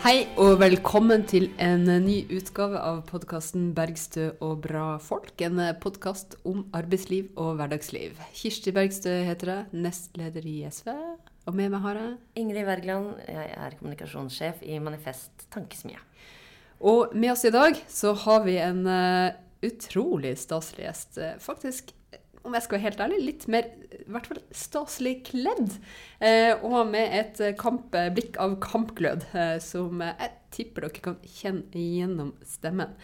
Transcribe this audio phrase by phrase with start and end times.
[0.00, 5.42] Hei og velkommen til en ny utgave av podkasten 'Bergstø og bra folk'.
[5.44, 8.16] En podkast om arbeidsliv og hverdagsliv.
[8.32, 10.88] Kirsti Bergstø heter jeg, nestleder i SV.
[11.44, 16.00] Og med meg har jeg Ingrid Wergeland, jeg er kommunikasjonssjef i Manifest Tankesmie.
[16.80, 21.20] Og med oss i dag så har vi en uh, utrolig staselig gjest.
[21.20, 21.92] Uh, faktisk,
[22.46, 23.68] om jeg skal være helt ærlig, litt mer
[24.00, 25.76] i hvert fall staselig kledd.
[26.24, 29.26] Eh, og med et kamp, blikk av kampglød
[29.64, 32.96] som jeg tipper dere kan kjenne gjennom stemmen.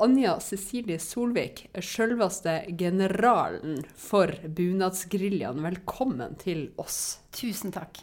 [0.00, 5.60] Anja Cecilie Solvik, sjølveste generalen for bunadsgeriljaen.
[5.60, 7.18] Velkommen til oss.
[7.36, 8.00] Tusen takk.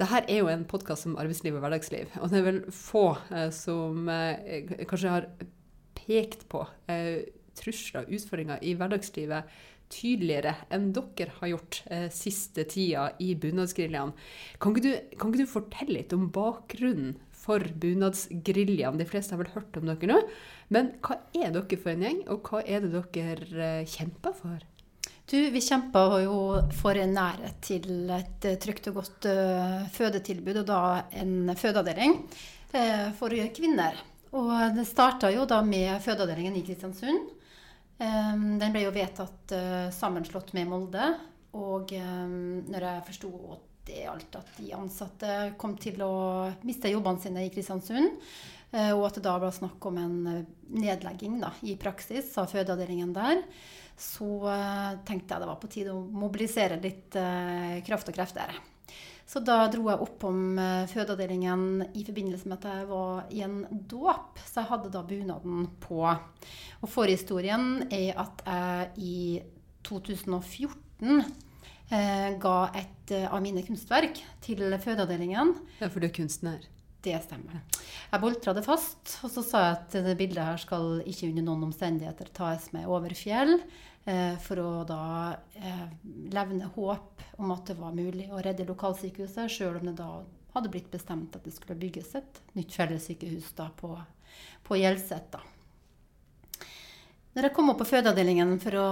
[0.00, 2.16] Dette er jo en podkast om arbeidsliv og hverdagsliv.
[2.22, 5.28] Og det er vel få eh, som eh, kanskje har
[5.96, 9.56] pekt på eh, trusler og utfordringer i hverdagslivet
[9.92, 14.12] tydeligere enn dere har gjort eh, siste tida i bunadsgeriljaen.
[14.62, 18.98] Kan, kan, ikke du fortelle litt om bakgrunnen for bunadsgeriljaen?
[19.00, 20.22] De fleste har vel hørt om dere nå.
[20.74, 24.64] Men hva er dere for en gjeng, og hva er det dere eh, kjemper for?
[25.26, 26.34] Du, vi kjemper jo
[26.78, 30.82] for nærhet til et uh, trygt og godt uh, fødetilbud, og da
[31.18, 32.20] en fødeavdeling
[32.70, 33.98] uh, for kvinner.
[34.38, 37.32] Og det starta jo da med fødeavdelingen i Kristiansund.
[37.96, 39.54] Um, den ble jo vedtatt
[39.96, 41.06] sammenslått med Molde.
[41.56, 42.34] Og um,
[42.68, 43.30] når jeg forsto
[43.86, 46.12] det at de ansatte kom til å
[46.66, 48.18] miste jobbene sine i Kristiansund,
[48.76, 50.16] og at det da ble snakk om en
[50.74, 53.44] nedlegging da, i praksis av fødeavdelingen der,
[53.94, 54.26] så
[55.06, 57.14] tenkte jeg det var på tide å mobilisere litt
[57.86, 58.58] kraft og krefter.
[59.26, 63.42] Så da dro jeg opp om uh, fødeavdelingen i forbindelse med at jeg var i
[63.46, 63.58] en
[63.90, 64.38] dåp.
[64.46, 66.04] Så jeg hadde da bunaden på.
[66.06, 69.18] Og forhistorien er at jeg i
[69.86, 71.26] 2014
[71.86, 75.52] ga et av mine kunstverk til fødeavdelingen.
[75.78, 76.64] Ja, for du er kunstner?
[77.06, 77.60] Det stemmer.
[78.10, 81.44] Jeg boltra det fast, og så sa jeg at det bildet her skal ikke under
[81.46, 83.95] noen omstendigheter tas med over fjell, eh,
[84.38, 85.86] for å da eh,
[86.30, 90.10] levne håp om at det var mulig å redde lokalsykehuset, sjøl om det da
[90.54, 93.92] hadde blitt bestemt at det skulle bygges et nytt fellessykehus da på,
[94.64, 95.28] på Hjelset.
[95.34, 95.42] da.
[97.36, 98.88] Når jeg kom opp på fødeavdelingen for å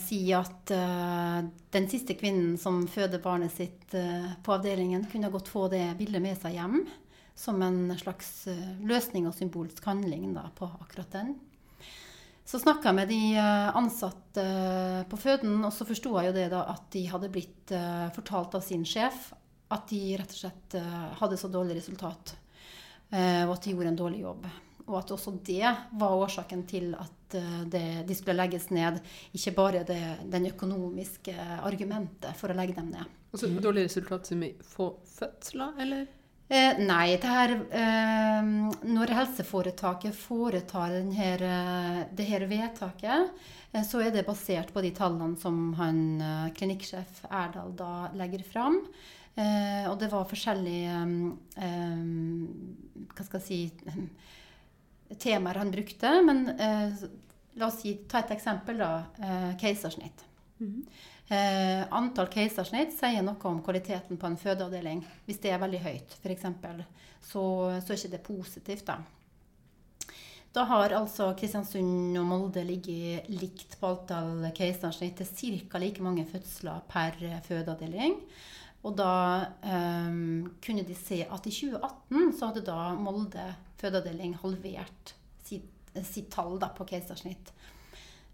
[0.00, 1.42] si at uh,
[1.76, 6.24] den siste kvinnen som føder barnet sitt uh, på avdelingen, kunne godt få det bildet
[6.24, 6.78] med seg hjem,
[7.36, 11.34] som en slags uh, løsning og symbolsk handling da, på akkurat den.
[12.44, 16.34] Så snakka jeg med de eh, ansatte eh, på føden, og så forsto jeg jo
[16.36, 17.72] det da at de hadde blitt
[18.16, 19.30] fortalt av sin sjef
[19.72, 20.74] at de rett og slett
[21.16, 22.34] hadde så dårlig resultat,
[23.08, 24.42] og at de gjorde en dårlig jobb.
[24.82, 27.36] Og at også det var årsaken til at
[27.72, 28.98] det, de skulle legges ned.
[29.32, 31.32] Ikke bare det, den økonomiske
[31.62, 33.16] argumentet for å legge dem ned.
[33.32, 36.04] Altså Dårlig resultat som i få fødsler, eller?
[36.48, 38.48] Eh, nei, det her, eh,
[38.84, 43.30] når helseforetaket foretar denne, eh, det her vedtaket,
[43.72, 48.42] eh, så er det basert på de tallene som han, eh, klinikksjef Erdal da legger
[48.42, 48.86] fram.
[49.34, 51.36] Eh, og det var forskjellige
[53.14, 53.72] hva skal jeg si
[55.24, 56.22] temaer han brukte.
[56.22, 56.44] Men
[57.56, 59.06] la oss si, ta et eksempel, da.
[59.56, 60.24] keisersnitt.
[60.60, 60.84] Mm -hmm.
[61.30, 65.02] Eh, antall keisersnitt sier noe om kvaliteten på en fødeavdeling.
[65.26, 66.46] Hvis det er veldig høyt, f.eks.,
[67.22, 67.42] så,
[67.78, 68.86] så er ikke det positivt.
[68.86, 68.98] Da
[70.52, 75.78] Da har altså Kristiansund og Molde ligget likt på antall keisersnitt til ca.
[75.78, 77.16] like mange fødsler per
[77.46, 78.18] fødeavdeling.
[78.82, 83.46] Og da um, kunne de se at i 2018 så hadde da Molde
[83.80, 85.14] fødeavdeling halvert
[85.46, 85.70] sitt,
[86.02, 87.54] sitt tall da, på keisersnitt.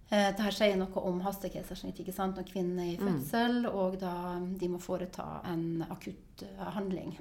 [0.09, 3.09] Eh, Dette sier noe om hastekeisersnitt når kvinnen er i mm.
[3.09, 3.75] fødsel, mm.
[3.77, 7.13] og da de må foreta en akutt uh, handling.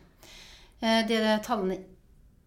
[0.80, 1.82] Uh, det, tallene,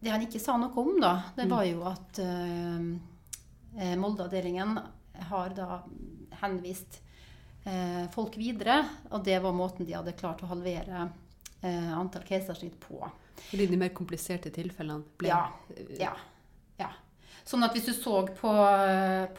[0.00, 4.78] det, han ikke sa noe om, da, det var jo at eh, Molde-avdelingen
[5.28, 5.82] har da
[6.40, 7.02] henvist
[8.14, 8.78] folk videre,
[9.12, 11.04] og det var måten de hadde klart å halvere
[11.60, 12.98] antall keisersnitt på.
[13.50, 15.42] Fordi de mer kompliserte tilfellene ble Ja.
[16.00, 16.14] ja.
[17.50, 18.52] Sånn at hvis du så på,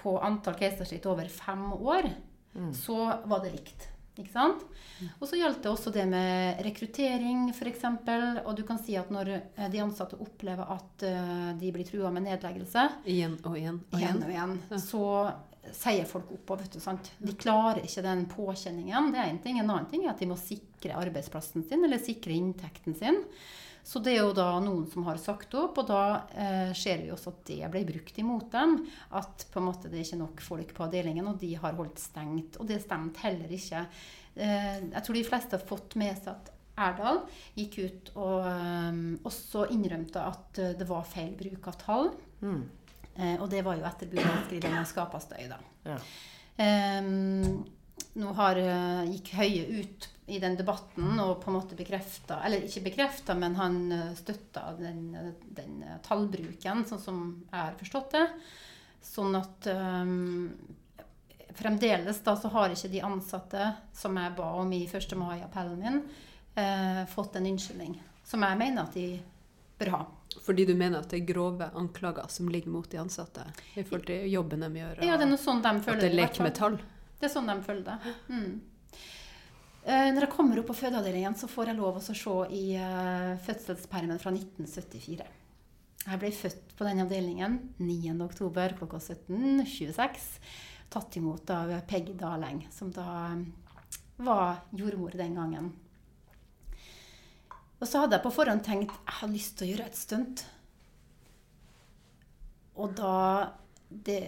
[0.01, 2.09] på antall keisersnitt over fem år,
[2.57, 2.73] mm.
[2.75, 3.87] så var det likt.
[4.19, 4.65] Ikke sant?
[4.99, 5.11] Mm.
[5.13, 7.85] Og så gjaldt det også det med rekruttering, f.eks.
[8.43, 12.11] Og du kan si at når eh, de ansatte opplever at uh, de blir trua
[12.11, 14.81] med nedleggelse Igjen og igjen og igjen, og igjen ja.
[14.83, 15.05] så
[15.77, 16.57] sier folk opp.
[16.59, 17.13] vet du, sant?
[17.21, 19.11] De klarer ikke den påkjenningen.
[19.13, 19.61] Det er en ting.
[19.61, 23.23] En annen ting er at de må sikre arbeidsplassen sin eller sikre inntekten sin.
[23.83, 26.03] Så det er jo da noen som har sagt opp, og da
[26.37, 28.77] eh, ser vi også at det ble brukt imot dem.
[29.17, 32.01] At på en måte det er ikke nok folk på avdelingen, og de har holdt
[32.01, 32.59] stengt.
[32.61, 33.85] Og det stemte heller ikke.
[34.35, 36.51] Eh, jeg tror de fleste har fått med seg at
[36.81, 37.19] Erdal
[37.57, 42.07] gikk ut og eh, også innrømte at uh, det var feil bruk av tall.
[42.41, 42.61] Mm.
[43.15, 45.59] Eh, og det var jo etter bunadskrivingen skapa støy, da.
[45.85, 45.99] Ja.
[48.19, 52.65] Nå har, uh, gikk Høie ut i den debatten og på en måte bekrefta Eller
[52.67, 58.17] ikke bekrefta, men han uh, støtta den, uh, den tallbruken, sånn som jeg har forstått
[58.17, 58.27] det.
[59.01, 60.51] Sånn at um,
[61.53, 65.15] fremdeles da så har ikke de ansatte som jeg ba om i 1.
[65.19, 66.01] mai-appellen min,
[66.55, 68.01] eh, fått en unnskyldning.
[68.23, 69.19] Som jeg mener at de
[69.79, 70.05] bør ha.
[70.41, 73.43] Fordi du mener at det er grove anklager som ligger mot de ansatte
[73.75, 75.03] i forhold til jobben de gjør?
[75.03, 75.97] Ja, det er noe sånn de føler.
[75.97, 76.79] at det er lek med tall?
[77.21, 78.13] Det er sånn de følger det.
[78.33, 78.53] Mm.
[79.81, 83.35] Eh, når jeg kommer opp på fødeavdelingen, så får jeg lov å se i eh,
[83.45, 85.27] fødselspermen fra 1974.
[86.01, 88.77] Jeg ble født på den avdelingen 9.10.
[88.79, 90.27] klokka 17.26.
[90.91, 93.45] Tatt imot av Peggy Daleng, som da eh,
[94.25, 95.69] var jordmor den gangen.
[97.81, 100.45] Og så hadde jeg på forhånd tenkt jeg har lyst til å gjøre et stunt.
[102.81, 103.15] Og da
[103.89, 104.21] det,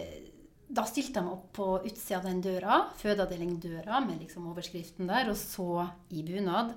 [0.74, 5.30] da stilte jeg meg opp på utsida av den døra, fødeavdelingdøra, med liksom overskriften der,
[5.30, 6.74] og så i bunad.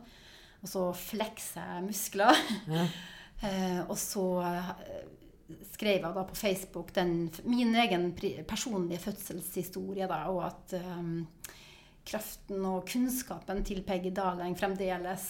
[0.61, 2.41] Og så fleksa jeg muskler.
[3.45, 4.73] eh, og så eh,
[5.73, 8.11] skrev jeg da på Facebook den, min egen
[8.49, 11.21] personlige fødselshistorie, da, og at um,
[12.07, 15.29] kraften og kunnskapen til Peggy Daleng fremdeles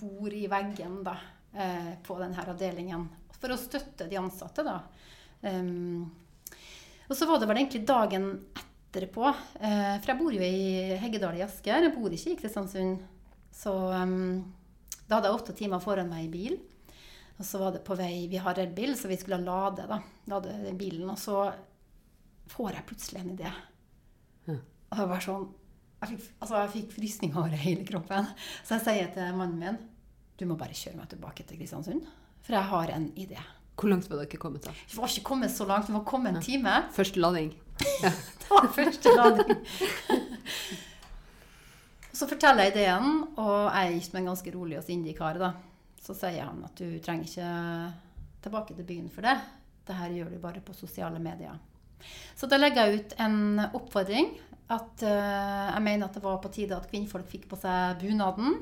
[0.00, 1.16] bor i veggen da,
[1.54, 3.06] eh, på denne avdelingen.
[3.40, 4.80] For å støtte de ansatte, da.
[5.40, 6.10] Um,
[7.10, 9.26] og så var det vel egentlig dagen etterpå.
[9.58, 11.82] Eh, for jeg bor jo i Heggedal i Asker.
[11.82, 13.02] Jeg bor ikke i Kristiansund.
[13.54, 14.44] Så um,
[15.08, 16.58] da hadde jeg åtte timer foran meg i bil.
[17.40, 19.98] Og så var det på vei Vi har elbil, så vi skulle lade da,
[20.30, 21.08] lade den bilen.
[21.10, 21.48] Og så
[22.50, 23.52] får jeg plutselig en idé.
[24.90, 25.48] Og det var sånn
[26.00, 28.28] jeg fikk, altså jeg fikk frysninger over hele kroppen.
[28.64, 29.80] Så jeg sier til mannen min
[30.40, 32.06] du må bare kjøre meg tilbake til Kristiansund.
[32.40, 33.42] For jeg har en idé.
[33.80, 34.74] Hvor langt var dere kommet da?
[34.90, 35.88] Vi var ikke kommet så langt.
[35.88, 36.74] Vi var kommet en time.
[36.92, 37.54] Første lading.
[38.04, 39.64] Det var første lading.
[42.12, 45.38] Så forteller jeg ideen, og jeg er gift med en ganske rolig og sindig kar.
[45.40, 45.54] da.
[46.04, 47.50] Så sier han at du trenger ikke
[48.44, 49.38] tilbake til byen for det.
[49.88, 51.56] Det her gjør du bare på sosiale medier.
[52.36, 54.34] Så da legger jeg ut en oppfordring.
[54.70, 58.60] At uh, jeg mener at det var på tide at kvinnfolk fikk på seg bunaden.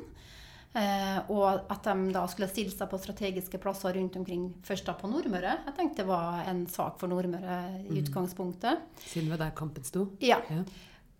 [0.77, 4.97] Eh, og at de da skulle stille seg på strategiske plasser rundt omkring, først da
[4.99, 5.57] på Nordmøre.
[5.69, 8.85] Jeg tenkte det var en sak for Nordmøre i utgangspunktet.
[9.07, 10.11] Siden det var der kampen sto?
[10.25, 10.41] Ja.
[10.53, 10.63] Ja.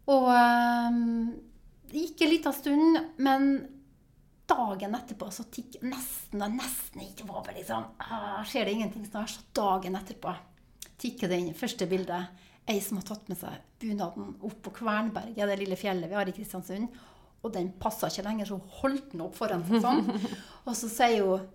[0.09, 1.35] Og ehm,
[1.91, 3.51] det gikk en liten stund, men
[4.49, 9.05] dagen etterpå så tikk nesten og nesten ikke var vel liksom ah, Skjer det ingenting
[9.05, 9.35] snart?
[9.35, 10.33] Så dagen etterpå
[10.99, 12.45] tikker det inn første bildet.
[12.69, 16.29] Ei som har tatt med seg bunaden opp på Kvernberget, det lille fjellet vi har
[16.29, 16.89] i Kristiansund.
[17.47, 20.09] Og den passa ikke lenger, så holdt den opp foran seg sånn.
[20.67, 21.47] Og så sier hun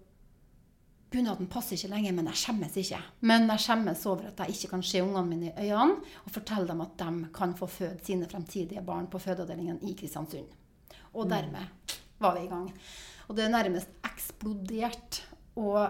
[1.14, 3.00] Bunaden passer ikke lenger, men jeg skjemmes ikke.
[3.30, 6.66] Men jeg skjemmes over at jeg ikke kan se ungene mine i øynene og fortelle
[6.72, 10.48] dem at de kan få føde sine fremtidige barn på fødeavdelingen i Kristiansund.
[11.14, 12.66] Og dermed var vi i gang.
[13.28, 15.22] Og det er nærmest eksplodert.
[15.62, 15.86] Og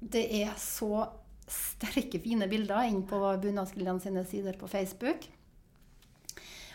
[0.00, 1.06] det er så
[1.48, 5.24] sterke, fine bilder inn på Bunadsgildene sine sider på Facebook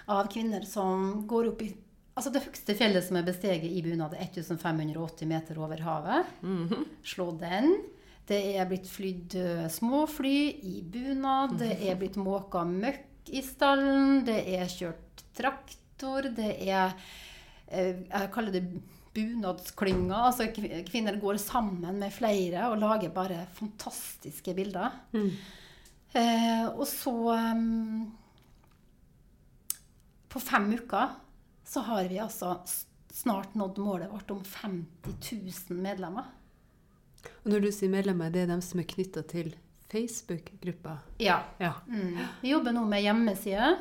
[0.10, 1.70] av kvinner som går opp i
[2.12, 6.32] Altså Det høyeste fjellet som er besteget i bunad, er 1580 meter over havet.
[7.08, 7.77] Slå den.
[8.27, 10.36] Det er blitt flydd eh, småfly
[10.68, 11.56] i bunad.
[11.60, 14.22] Det er blitt måka møkk i stallen.
[14.27, 16.30] Det er kjørt traktor.
[16.36, 16.94] Det er
[17.72, 18.65] eh, Jeg kaller det
[19.15, 20.27] bunadsklynger.
[20.30, 20.50] Altså
[20.88, 25.00] kvinner går sammen med flere og lager bare fantastiske bilder.
[26.13, 27.12] Eh, og så
[27.56, 28.12] um,
[30.32, 31.13] På fem uker
[31.72, 32.58] så har vi altså
[33.13, 36.24] snart nådd målet vårt om 50 000 medlemmer.
[37.44, 39.54] Og når du sier medlemmer, det er dem som er knytta til
[39.92, 40.98] Facebook-gruppa?
[41.24, 41.38] Ja.
[41.63, 41.74] Ja.
[41.88, 42.18] Mm.
[42.42, 43.75] Vi jobber nå med hjemmeside.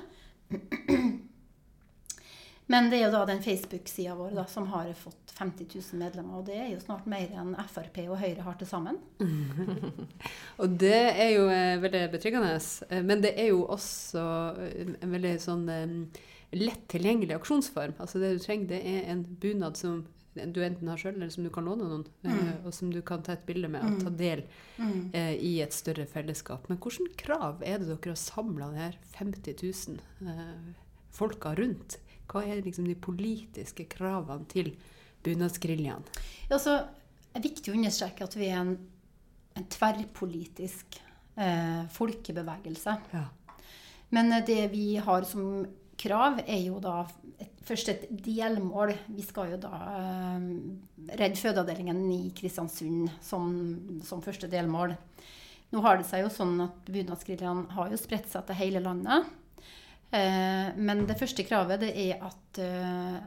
[2.70, 6.38] Men det er jo da den Facebook-sida vår da, som har fått 50 000 medlemmer.
[6.38, 9.00] Og det er jo snart mer enn Frp og Høyre har til sammen.
[10.62, 12.54] Og det er jo eh, veldig betryggende.
[12.87, 14.26] Eh, Men det er jo også
[14.62, 15.97] eh, en veldig sånn eh,
[16.57, 17.95] lett tilgjengelig aksjonsform.
[18.02, 20.02] Altså det du trenger, det er en bunad som
[20.35, 22.66] du enten har sjøl, eller som du kan låne noen, mm.
[22.69, 24.45] og som du kan ta et bilde med og ta del
[25.16, 26.69] eh, i et større fellesskap.
[26.71, 30.71] Men hvilke krav er det dere har samla her 50 000 eh,
[31.14, 31.99] folka rundt?
[32.30, 34.73] Hva er liksom de politiske kravene til
[35.26, 36.07] bunadsgeriljaen?
[36.49, 38.76] Det er viktig å understreke at vi er en,
[39.59, 41.02] en tverrpolitisk
[41.35, 42.97] eh, folkebevegelse.
[43.16, 43.26] Ja.
[44.14, 45.66] Men eh, det vi har som
[46.00, 47.02] krav er jo da
[47.40, 48.95] et, først et delmål.
[49.12, 50.47] Vi skal jo da eh,
[51.11, 53.50] redde fødeavdelingen i Kristiansund som,
[54.07, 54.97] som, første delmål.
[55.71, 59.28] Nå har det seg jo sånn at bunadsgeriljaen har jo spredt seg til hele landet.
[60.11, 63.19] Eh, men det første kravet det er at, eh,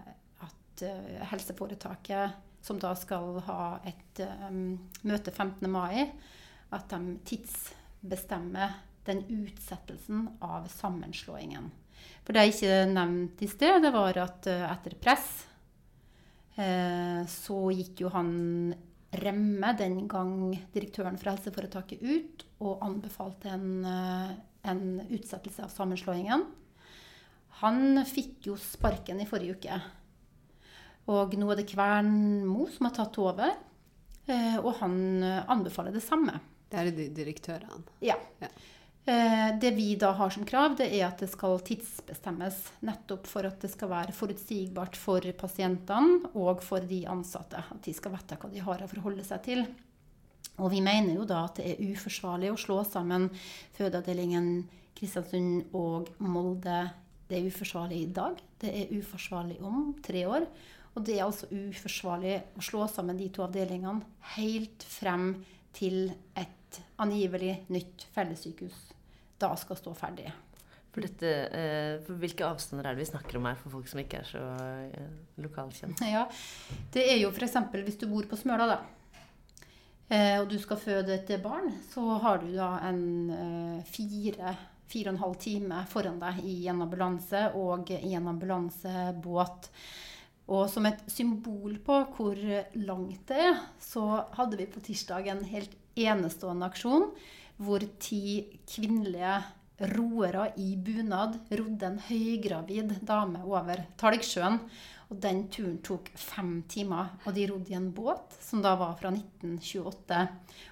[0.44, 5.68] at eh, helseforetaket, som da skal ha et um, møte 15.
[5.68, 6.06] mai,
[6.72, 11.68] at de tidsbestemmer den utsettelsen av sammenslåingen.
[12.24, 15.28] For det jeg ikke nevnte i sted, det var at uh, etter press
[16.58, 18.34] uh, så gikk jo han
[19.14, 24.32] Remme, den gang direktøren for helseforetaket, ut og anbefalte en, uh,
[24.66, 26.48] en utsettelse av sammenslåingen.
[27.60, 29.78] Han fikk jo sparken i forrige uke.
[31.14, 33.54] Og nå er det Kvernmo som har tatt over,
[34.64, 36.40] og han anbefaler det samme.
[36.72, 37.84] Det er direktørene.
[38.02, 38.16] Ja.
[38.42, 38.50] ja.
[39.06, 42.60] Eh, det vi da har som krav, det er at det skal tidsbestemmes.
[42.88, 47.60] Nettopp for at det skal være forutsigbart for pasientene og for de ansatte.
[47.60, 49.66] At de skal vite hva de har å forholde seg til.
[50.56, 53.28] Og vi mener jo da at det er uforsvarlig å slå sammen
[53.76, 54.50] fødeavdelingen
[54.96, 56.80] Kristiansund og Molde.
[57.28, 58.40] Det er uforsvarlig i dag.
[58.62, 60.48] Det er uforsvarlig om tre år.
[60.94, 64.06] Og det er altså uforsvarlig å slå sammen de to avdelingene
[64.38, 65.34] helt frem
[65.76, 66.06] til
[66.40, 68.93] et angivelig nytt fellessykehus
[69.44, 70.32] da skal stå ferdig.
[70.94, 74.02] For, dette, eh, for Hvilke avstander er det vi snakker om her for folk som
[74.04, 74.44] ikke er så
[74.94, 76.04] eh, lokalkjent?
[76.06, 76.28] Ja,
[76.94, 77.58] Det er jo f.eks.
[77.74, 78.78] hvis du bor på Smøla, da.
[80.14, 84.54] Eh, og du skal føde et barn, så har du da en fire,
[84.86, 89.72] fire og en halv time foran deg i en ambulanse og i en ambulansebåt.
[90.54, 92.38] Og som et symbol på hvor
[92.78, 97.10] langt det er, så hadde vi på tirsdag en helt enestående aksjon
[97.64, 98.24] hvor ti
[98.70, 99.38] kvinnelige
[99.94, 104.60] roere i bunad rodde en høygravid dame over Talgsjøen.
[105.12, 108.96] Og den turen tok fem timer, og de rodde i en båt som da var
[108.98, 110.22] fra 1928.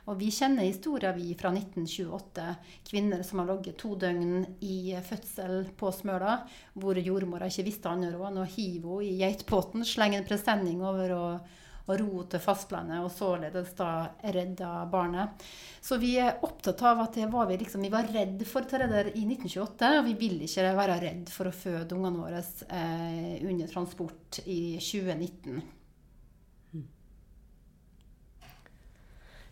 [0.10, 2.48] Og vi kjenner historier vi fra 1928.
[2.88, 6.40] Kvinner som har ligget to døgn i fødsel på Smøla,
[6.74, 10.82] hvor jordmora ikke visste annet råd enn å hive henne i geitbåten, slenge en presenning
[10.82, 11.58] over og
[11.88, 13.92] og ro til fastlandet, og således da
[14.36, 15.44] redda barnet.
[15.82, 19.12] Så vi er opptatt av at det var vi liksom, vi var redd for redder
[19.16, 23.72] i 1928, og vi vil ikke være redd for å føde ungene våre eh, under
[23.72, 25.62] transport i 2019.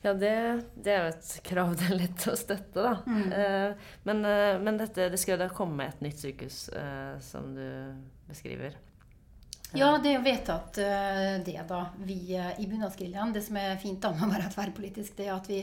[0.02, 2.94] Ja, det, det, er jo et krav det er lett å støtte, da.
[3.04, 3.32] Mm.
[3.36, 7.52] Eh, men, eh, men dette, det skal jo da komme et nytt sykehus, eh, som
[7.56, 7.66] du
[8.30, 8.78] beskriver.
[9.78, 11.84] Ja, det er jo vedtatt uh, det, da.
[12.02, 15.36] Vi uh, i Bunadsgeriljaen Det som er fint da med å være tverrpolitisk, det er
[15.36, 15.60] at vi,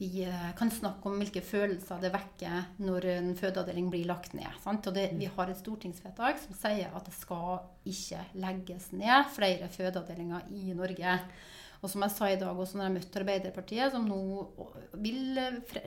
[0.00, 4.50] vi uh, kan snakke om hvilke følelser det vekker når en fødeavdeling blir lagt ned.
[4.64, 4.90] Sant?
[4.90, 9.72] Og det, vi har et stortingsvedtak som sier at det skal ikke legges ned flere
[9.72, 11.16] fødeavdelinger i Norge.
[11.80, 14.18] Og som jeg sa i dag også når jeg møtte Arbeiderpartiet, som nå
[15.00, 15.38] vil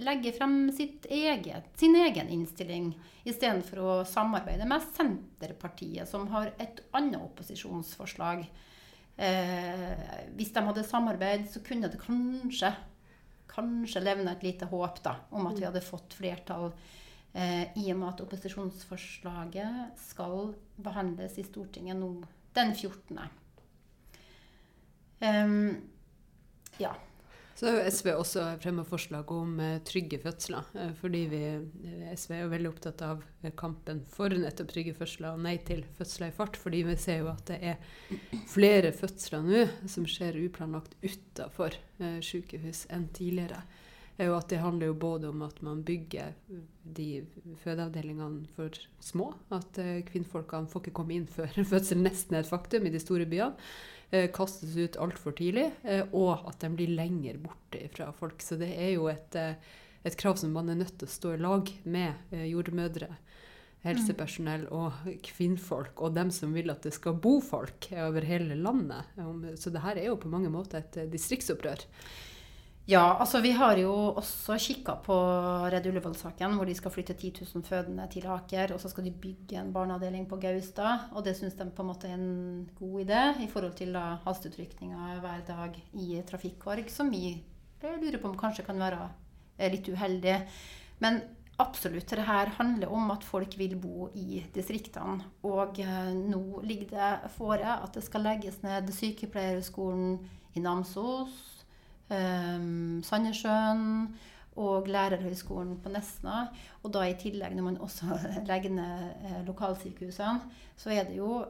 [0.01, 2.93] legge frem eget, sin egen innstilling
[3.29, 8.47] istedenfor å samarbeide med Senterpartiet, som har et annet opposisjonsforslag.
[9.13, 9.93] Eh,
[10.33, 12.73] hvis de hadde samarbeid, så kunne det kanskje
[13.53, 16.71] kanskje levne et lite håp da, om at vi hadde fått flertall
[17.33, 22.15] eh, i og med at opposisjonsforslaget skal behandles i Stortinget nå
[22.57, 23.19] den 14.
[25.23, 25.81] Um,
[26.77, 26.95] ja.
[27.55, 30.65] Så har SV også fremma forslag om uh, trygge fødsler.
[30.75, 31.41] Uh, fordi vi,
[32.17, 33.23] SV er jo veldig opptatt av
[33.59, 36.59] kampen for nettopp trygge fødsler og nei til fødsler i fart.
[36.59, 41.77] Fordi vi ser jo at det er flere fødsler nå som skjer uplanlagt utafor
[42.25, 43.61] sykehus enn tidligere.
[44.21, 46.35] Og at det handler jo både om at man bygger
[46.83, 47.07] de
[47.63, 49.31] fødeavdelingene for små.
[49.49, 49.79] At
[50.11, 53.57] kvinnfolkene får ikke komme inn før fødsel nesten er et faktum i de store byene.
[54.13, 58.43] Eh, kastes ut altfor tidlig, eh, og at de blir lenger borte fra folk.
[58.45, 59.55] Så det er jo et, eh,
[60.05, 63.07] et, krav som man er nødt til å stå i lag med jordmødre,
[63.81, 69.09] helsepersonell og kvinnfolk, og dem som vil at det skal bo folk over hele landet.
[69.57, 71.81] Så det her er jo på mange måter et distriktsopprør.
[72.85, 75.15] Ja, altså vi har jo også kikka på
[75.71, 78.73] Redd Ullevål-saken, hvor de skal flytte 10 000 fødende til Aker.
[78.75, 81.05] Og så skal de bygge en barneavdeling på Gaustad.
[81.15, 84.17] Og det syns de på en måte er en god idé i forhold til da
[84.25, 87.37] hver dag i trafikkorg, som vi
[87.83, 89.07] lurer på om kanskje kan være
[89.71, 90.35] litt uheldig.
[90.99, 91.21] Men
[91.63, 95.23] absolutt, det her handler om at folk vil bo i distriktene.
[95.47, 100.19] Og eh, nå ligger det fore at det skal legges ned sykepleierskolen
[100.53, 101.52] i Namsos
[103.07, 103.83] Sandnessjøen
[104.61, 106.47] og Lærerhøgskolen på Nesna.
[106.83, 108.17] Og da i tillegg, når man også
[108.49, 111.43] legger ned eh, lokalsykehusene, så er det jo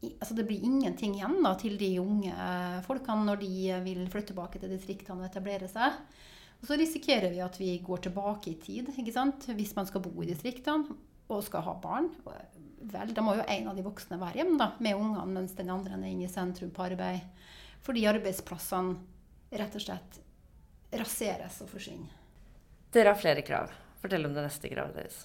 [0.00, 2.32] altså Det blir ingenting igjen da, til de unge
[2.86, 5.98] folkene når de vil flytte tilbake til distriktene og etablere seg.
[6.60, 9.44] Og så risikerer vi at vi går tilbake i tid ikke sant?
[9.56, 10.96] hvis man skal bo i distriktene
[11.28, 12.08] og skal ha barn.
[12.80, 15.68] Vel, da må jo en av de voksne være hjemme da, med ungene, mens den
[15.72, 17.20] andre er inne i sentrum på arbeid.
[17.84, 18.96] Fordi arbeidsplassene
[19.50, 20.20] rett og slett
[21.00, 22.16] raseres og forsvinner.
[22.90, 23.70] Dere har flere krav.
[24.00, 25.18] Fortell om det neste kravet deres.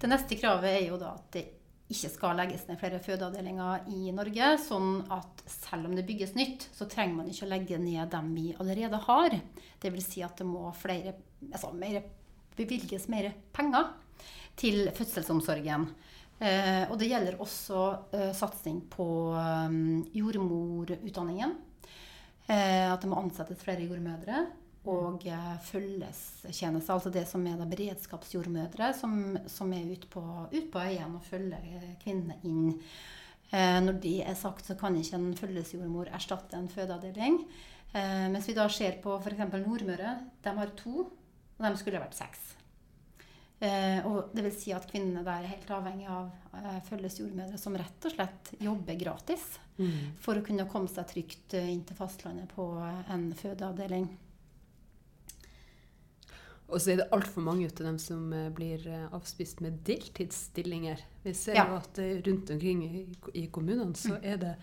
[0.00, 1.44] Det neste kravet er jo da at det
[1.88, 4.50] ikke skal legges ned flere fødeavdelinger i Norge.
[4.60, 8.34] Sånn at selv om det bygges nytt, så trenger man ikke å legge ned dem
[8.36, 9.38] vi allerede har.
[9.80, 10.10] Dvs.
[10.10, 11.14] Si at det må flere,
[11.48, 12.02] altså mer,
[12.58, 13.94] bevilges mer penger
[14.58, 15.86] til fødselsomsorgen.
[16.38, 19.08] Eh, og det gjelder også eh, satsing på
[19.38, 19.78] eh,
[20.18, 21.56] jordmorutdanningen.
[22.48, 24.46] Eh, at det må ansettes flere jordmødre
[24.88, 26.48] og følgestjeneste.
[26.48, 26.94] følgestjenester.
[26.94, 31.26] Altså det som er da beredskapsjordmødre, som, som er ute på, ut på øyene og
[31.28, 32.78] følger kvinnene inn.
[33.52, 37.42] Eh, når det er sagt, så kan ikke en følgesjordmor erstatte en fødeavdeling.
[37.92, 39.44] Eh, mens vi da ser på f.eks.
[39.60, 40.16] Nordmøre.
[40.44, 41.08] De har to,
[41.58, 42.57] og de skulle vært seks.
[43.58, 46.28] Eh, og det vil si at kvinnene der er helt avhengig av
[46.60, 49.48] eh, følges jordmødre som rett og slett jobber gratis
[49.80, 50.20] mm.
[50.22, 52.70] for å kunne komme seg trygt eh, inn til fastlandet på
[53.10, 54.06] en fødeavdeling.
[56.68, 61.00] Og så er det altfor mange av dem som eh, blir eh, avspist med deltidsstillinger.
[61.24, 61.64] Vi ser ja.
[61.70, 63.04] jo at rundt omkring i,
[63.40, 64.22] i kommunene så mm.
[64.22, 64.54] er det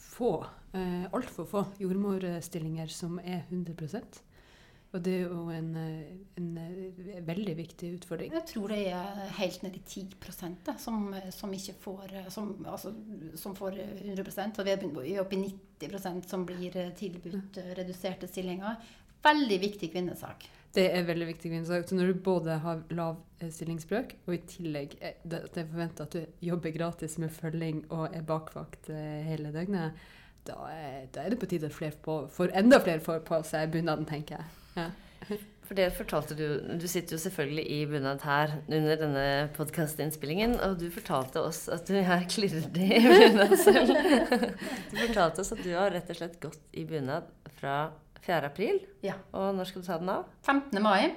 [0.00, 0.32] få,
[0.72, 4.22] eh, altfor få jordmorstillinger som er 100
[4.90, 5.68] og det er jo en,
[6.40, 6.48] en,
[7.26, 8.32] veldig viktig utfordring.
[8.34, 10.06] Jeg tror det er helt ned i 10
[10.66, 12.90] da, som, som, ikke får, som, altså,
[13.38, 13.78] som får
[14.10, 14.72] 100% Og vi
[15.14, 15.44] er oppe i
[15.80, 18.82] 90% som blir tilbudt reduserte stillinger.
[19.22, 20.48] Veldig viktig kvinnesak.
[20.74, 21.50] Det er veldig viktig.
[21.50, 21.88] kvinnesak.
[21.88, 25.66] Så når du både har lav eh, stillingsbrøk, og i tillegg at det, forventer er
[25.72, 29.98] forventa at du jobber gratis med følging og er bakvakt eh, hele døgnet,
[30.46, 33.70] da er, da er, det på tide at flere får, enda flere får på seg
[33.70, 34.59] bunaden, tenker jeg.
[34.80, 34.90] Ja.
[35.70, 36.46] For det fortalte Du
[36.80, 41.86] du sitter jo selvfølgelig i bunad her under denne podkastinnspillingen, og du fortalte oss at
[41.86, 43.92] du er klirrete i bunad selv.
[44.90, 47.76] Du fortalte oss at du har rett og slett gått i bunad fra
[48.26, 48.50] 4.
[48.50, 48.80] april.
[49.06, 49.14] Ja.
[49.30, 50.26] Og når skal du ta den av?
[50.42, 50.82] 15.
[50.82, 51.12] mai.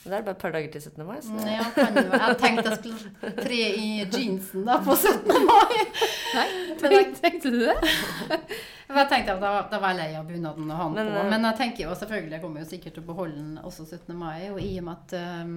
[0.00, 1.02] Det er bare et par dager til 17.
[1.04, 1.18] mai.
[1.26, 1.34] Så.
[1.50, 2.06] Ja, kan jo.
[2.14, 5.34] Jeg tenkte jeg skulle tre i jeansen da på 17.
[5.50, 5.80] mai.
[6.38, 6.46] Nei,
[6.94, 7.76] tenk, tenkte du det?
[8.90, 11.22] jeg tenkte at da, da var jeg lei av bunaden og han på.
[11.30, 14.16] Men jeg tenker jo selvfølgelig, jeg kommer jo sikkert til å beholde den også 17.
[14.18, 14.50] mai.
[14.50, 15.54] Og i og med at um,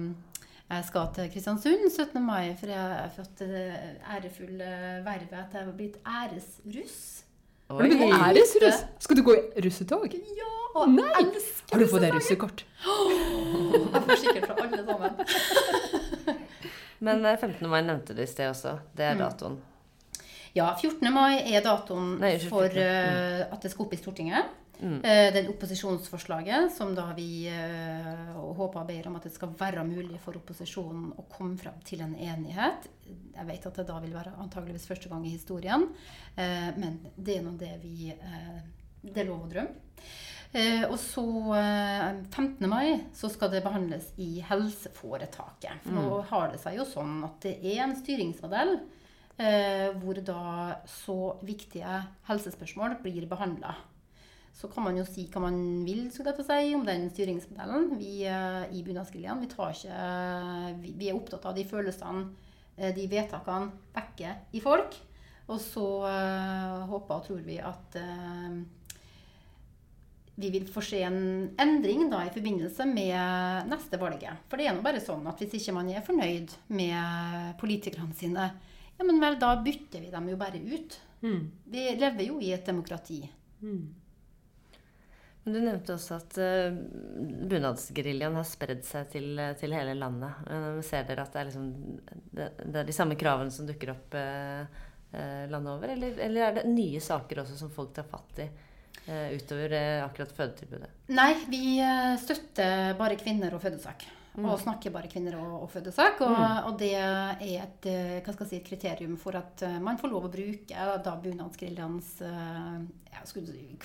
[0.70, 2.22] jeg skal til Kristiansund 17.
[2.24, 3.64] mai, for jeg har fått det
[4.16, 4.70] ærefulle
[5.04, 7.00] vervet at jeg har blitt æresruss.
[7.74, 7.88] Oi.
[7.88, 8.84] Men æresruss?
[9.04, 10.08] Skal du gå i russetog?
[10.12, 10.52] Ja!
[10.74, 11.26] Og Nei!
[11.70, 12.64] Har du fått deg russekort?
[12.84, 16.40] jeg får sikkert fra alle sammen.
[17.04, 17.54] Men 15.
[17.60, 18.78] Eh, mai nevnte du i sted også.
[18.96, 19.58] Det er mm.
[20.54, 21.08] Ja, 14.
[21.10, 24.52] mai er datoen Nei, for uh, at det skal opp i Stortinget.
[24.78, 25.00] Mm.
[25.02, 30.20] Uh, den opposisjonsforslaget som da vi uh, håper ber om at det skal være mulig
[30.22, 32.86] for opposisjonen å komme frem til en enighet.
[33.34, 35.88] Jeg vet at det da vil være antageligvis første gang i historien,
[36.38, 38.12] uh, men det er nå det vi
[39.04, 39.82] Det er lov å drømme.
[40.54, 41.24] Eh, og så
[41.58, 42.68] eh, 15.
[42.70, 45.82] mai så skal det behandles i helseforetaket.
[45.82, 46.28] For nå mm.
[46.30, 48.76] har det seg jo sånn at det er en styringsmodell
[49.34, 51.96] hvor da så viktige
[52.28, 53.72] helsespørsmål blir behandla.
[54.54, 56.22] Så kan man jo si hva man vil si,
[56.76, 57.96] om den styringsmodellen.
[57.98, 62.28] Vi eh, i Bunadsgeriljaen vi, vi, er opptatt av de følelsene,
[62.76, 64.94] eh, de vedtakene, vekker i folk.
[65.50, 67.98] Og så eh, håper og tror vi at
[70.34, 71.18] vi vil få se en
[71.62, 74.46] endring da, i forbindelse med neste valget.
[74.50, 78.48] For det er nå bare sånn at hvis ikke man er fornøyd med politikerne sine,
[78.98, 80.96] ja, men vel, da bytter vi dem jo bare ut.
[81.24, 81.44] Mm.
[81.72, 83.20] Vi lever jo i et demokrati.
[83.64, 83.84] Mm.
[85.44, 86.76] Du nevnte også at uh,
[87.50, 90.44] bunadsgeriljaen har spredd seg til, til, hele landet.
[90.48, 91.66] Uh, ser dere at det er, liksom,
[92.32, 94.84] det, det er de samme kravene som dukker opp uh,
[95.50, 95.92] landet over?
[95.92, 98.48] Eller, eller, er det nye saker også som folk tar fatt i?
[99.06, 100.90] Eh, utover eh, akkurat fødetilbudet?
[101.12, 104.06] Nei, vi eh, støtter bare kvinner og fødesak.
[104.34, 104.48] Mm.
[104.50, 106.18] Og snakker bare kvinner og, og fødesak.
[106.26, 106.64] Og, mm.
[106.66, 111.12] og, det er et, si, et, kriterium for at man får lov å bruke da
[111.22, 113.22] bunadsgrillernes ja,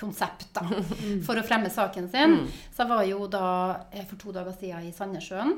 [0.00, 1.20] konsept da, mm.
[1.26, 2.40] for å fremme saken sin.
[2.40, 2.48] Mm.
[2.74, 3.44] Så jeg var jo da
[4.08, 5.54] for to dager siden i Sandnessjøen.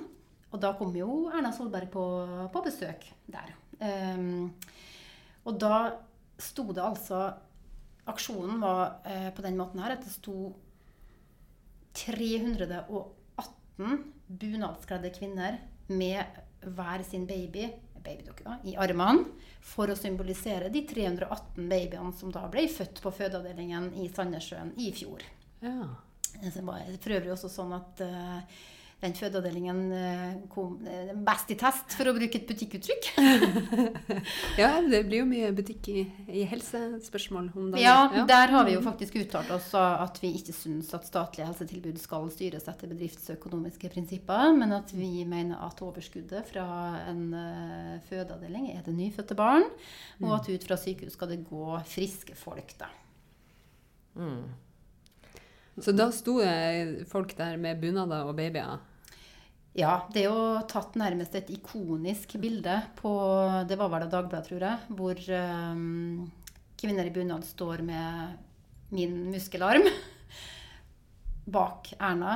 [0.52, 2.04] Og da kom jo Erna Solberg på,
[2.52, 3.54] på besøk der.
[3.80, 4.52] Um,
[5.48, 5.78] og da
[6.38, 7.24] sto det altså
[8.12, 10.52] Aksjonen var eh, på den måten her at det sto
[11.94, 13.22] 318
[13.78, 15.58] 318 bunadskledde kvinner
[15.92, 17.68] med hver sin baby
[18.02, 19.26] babydukke da, i armene
[19.62, 24.90] for å symbolisere de 318 babyene som da ble født på fødeavdelingen i Sandnessjøen i
[24.96, 25.22] fjor.
[25.62, 25.86] Ja.
[26.32, 28.60] Det var for øvrig også sånn at eh,
[29.02, 33.08] den fødeavdelingen eh, kom eh, best i test, for å bruke et butikkuttrykk.
[34.60, 37.82] ja, det blir jo mye butikk i, i helsespørsmål om dagen.
[37.82, 41.98] Ja, der har vi jo faktisk uttalt oss at vi ikke syns at statlige helsetilbud
[41.98, 46.68] skal styres etter bedriftsøkonomiske prinsipper, men at vi mener at overskuddet fra
[47.10, 49.66] en uh, fødeavdeling er det nyfødte barn,
[50.20, 50.36] og Mm.
[50.36, 52.86] at ut fra sykehus skal det gå friske folk, da.
[54.14, 54.46] Mm.
[55.82, 56.36] Så da sto
[57.10, 58.78] folk der med bunader og babyer.
[59.74, 63.10] Ja, det er jo tatt nærmest et ikonisk bilde på
[63.68, 64.96] Det var vel av Dagbladet, tror jeg.
[64.98, 65.22] Hvor
[65.72, 66.26] um,
[66.76, 68.34] kvinner i bunad står med
[68.92, 69.86] min muskelarm
[71.56, 72.34] bak Erna.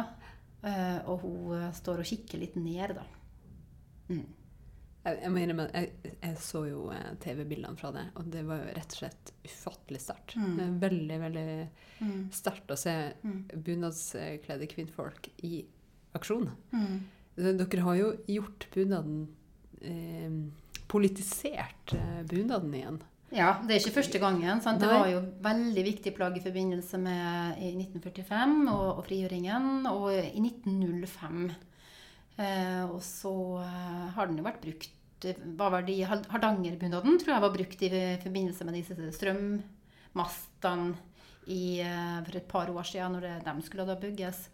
[0.66, 3.05] Uh, og hun eh, står og kikker litt ned, da.
[4.09, 4.22] Mm.
[5.07, 6.81] Jeg, jeg må innrømme jeg, jeg så jo
[7.22, 10.35] TV-bildene fra det, og det var jo rett og slett ufattelig sterkt.
[10.40, 10.81] Mm.
[10.83, 11.44] Veldig, veldig
[11.96, 12.27] Mm.
[12.35, 12.92] sterkt å se
[13.25, 13.37] Mm.
[13.64, 15.62] bunadskledde kvinnfolk i
[16.18, 16.51] aksjon.
[16.75, 16.99] Mm.
[17.37, 19.27] Dere har jo gjort bunaden
[19.83, 20.33] eh,
[20.88, 22.99] Politisert eh, bunaden igjen.
[23.35, 24.61] Ja, det er ikke første gangen.
[24.62, 24.79] Sant?
[24.81, 30.12] Det var jo veldig viktig plagg i forbindelse med i 1945 og, og frigjøringen, og
[30.14, 31.49] i 1905.
[32.37, 33.33] Eh, og så
[33.64, 34.92] eh, har den jo vært brukt
[35.57, 37.16] Hva var det i Hardangerbunaden?
[37.18, 37.90] Tror jeg var brukt i
[38.22, 40.92] forbindelse med disse strømmastene
[41.49, 44.46] i, eh, for et par år siden, når de skulle da bygges.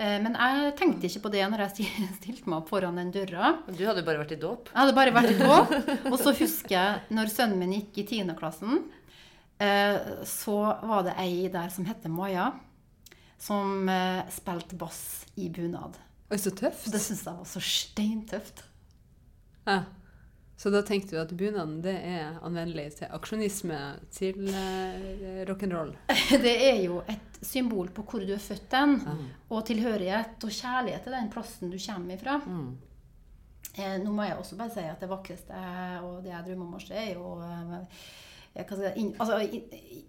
[0.00, 1.88] Eh, men jeg tenkte ikke på det når jeg
[2.20, 3.52] stilte meg opp foran den døra.
[3.68, 4.72] Du hadde bare vært i dåp.
[4.72, 5.74] Jeg hadde bare vært i dåp.
[6.12, 8.34] Og så husker jeg når sønnen min gikk i 10.
[8.38, 8.84] klassen,
[9.62, 12.50] eh, så var det ei der som heter Maja,
[13.42, 15.02] som eh, spilte bass
[15.36, 15.98] i bunad.
[16.32, 16.86] Oi, så tøft!
[16.88, 18.62] Det syns jeg var så steintøft.
[19.68, 19.82] Ja.
[20.62, 23.78] Så da tenkte du at bunaden det er anvendelig til aksjonisme,
[24.14, 25.90] til eh, rock'n'roll?
[26.44, 29.24] Det er jo et symbol på hvor du er født den, mm.
[29.50, 32.36] og tilhørighet og kjærlighet til den plassen du kommer ifra.
[32.46, 32.70] Mm.
[33.74, 35.66] Eh, nå må jeg også bare si at det vakreste
[36.06, 38.06] og det jeg drømmer om å se, er jo eh,
[38.54, 40.06] hva skal jeg inn, altså, inn,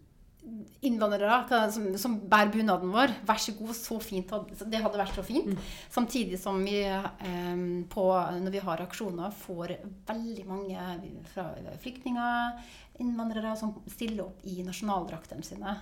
[0.84, 3.14] innvandrere som, som bærer bunaden vår.
[3.28, 4.34] Vær så god, så fint.
[4.60, 5.54] Det hadde vært så fint.
[5.94, 8.06] Samtidig som vi eh, på,
[8.44, 9.78] når vi har aksjoner, får
[10.10, 10.90] veldig mange
[11.34, 11.48] fra
[11.84, 12.60] flyktninger,
[13.04, 15.78] innvandrere, som stiller opp i nasjonaldraktene sine.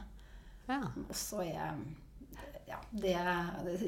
[0.70, 0.84] Ja.
[1.08, 1.76] Og så er
[2.70, 3.18] ja, det,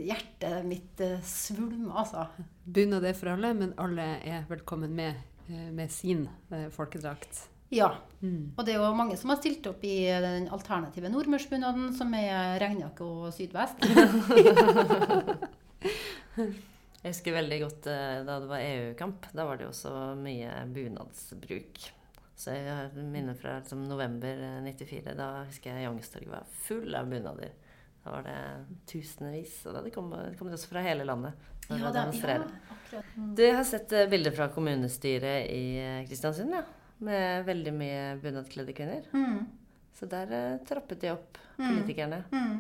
[0.04, 2.28] hjertet mitt eh, svulmer, altså.
[2.66, 5.14] Bunad er for alle, men alle er velkommen med
[5.48, 7.46] eh, med sin eh, folkedrakt.
[7.74, 7.90] Ja.
[8.24, 8.54] Mm.
[8.56, 12.60] Og det er jo mange som har stilt opp i den alternative nordmørsbunaden, som er
[12.64, 13.84] regnjakke og sydvest.
[17.04, 19.26] Jeg husker veldig godt eh, da det var EU-kamp.
[19.36, 21.82] Da var det jo også mye bunadsbruk.
[22.40, 25.12] Så jeg har minner fra liksom, november eh, 94.
[25.20, 27.52] Da husker jeg Youngstorget var full av bunader.
[28.06, 28.38] Da var det
[28.88, 29.58] tusenvis.
[29.68, 31.36] Og da det kom, kom det også fra hele landet.
[31.68, 33.12] Ja, det, ja, akkurat.
[33.16, 33.36] Mm.
[33.36, 36.64] Du har sett eh, bilder fra kommunestyret i eh, Kristiansund, ja.
[37.04, 39.08] Med veldig mye bunadkledde kvinner.
[39.14, 39.42] Mm.
[39.94, 41.68] Så der uh, trappet de opp, Mm.
[41.70, 42.18] politikerne.
[42.34, 42.54] Mm.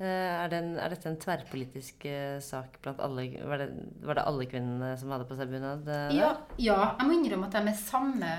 [0.00, 3.66] Uh, er, det en, er dette en tverrpolitisk uh, sak blant alle var det,
[4.00, 5.90] var det alle kvinnene som hadde på seg bunad?
[6.16, 8.30] Ja, ja, jeg må innrømme at jeg med samme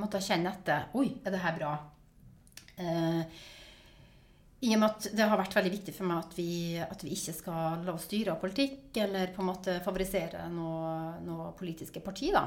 [0.00, 1.74] måtte kjenne etter Oi, er det her bra?
[4.60, 6.48] I og med at det har vært veldig viktig for meg at vi,
[6.80, 11.14] at vi ikke skal la oss styre av politikk eller på en måte favorisere noe,
[11.24, 12.28] noe politiske parti.
[12.34, 12.42] da.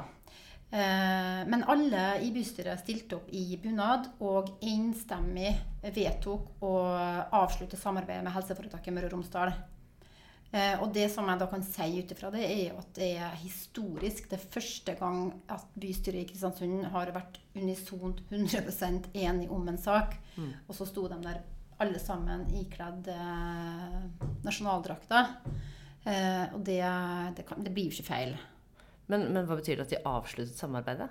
[0.73, 5.51] Eh, men alle i bystyret stilte opp i bunad og enstemmig
[5.93, 6.73] vedtok å
[7.43, 9.53] avslutte samarbeidet med helseforetaket Møre og Romsdal.
[10.53, 13.37] Eh, og det som jeg da kan si ut ifra det, er at det er
[13.41, 14.27] historisk.
[14.29, 19.81] Det er første gang at bystyret i Kristiansund har vært unisont 100 enig om en
[19.81, 20.17] sak.
[20.67, 21.41] Og så sto de der
[21.81, 24.01] alle sammen ikledd eh,
[24.45, 25.37] nasjonaldrakter.
[26.05, 26.81] Eh, og det,
[27.37, 28.35] det, kan, det blir jo ikke feil.
[29.13, 31.09] Men, men hva betyr det at de avsluttet samarbeidet?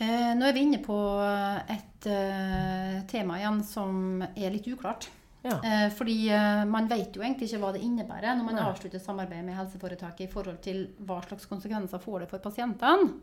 [0.00, 0.96] Eh, nå er vi inne på
[1.70, 5.10] et eh, tema igjen som er litt uklart.
[5.42, 5.56] Ja.
[5.64, 8.64] Eh, fordi eh, man vet jo egentlig ikke hva det innebærer når man Nei.
[8.68, 13.14] avslutter samarbeidet med helseforetaket i forhold til hva slags konsekvenser får det for pasientene.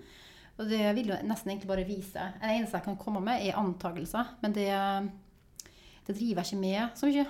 [0.58, 2.30] Og det vil jo nesten egentlig bare vise.
[2.42, 4.32] Det eneste jeg kan komme med, er antagelser.
[4.42, 4.72] Men det,
[6.08, 7.28] det driver jeg ikke med så mye.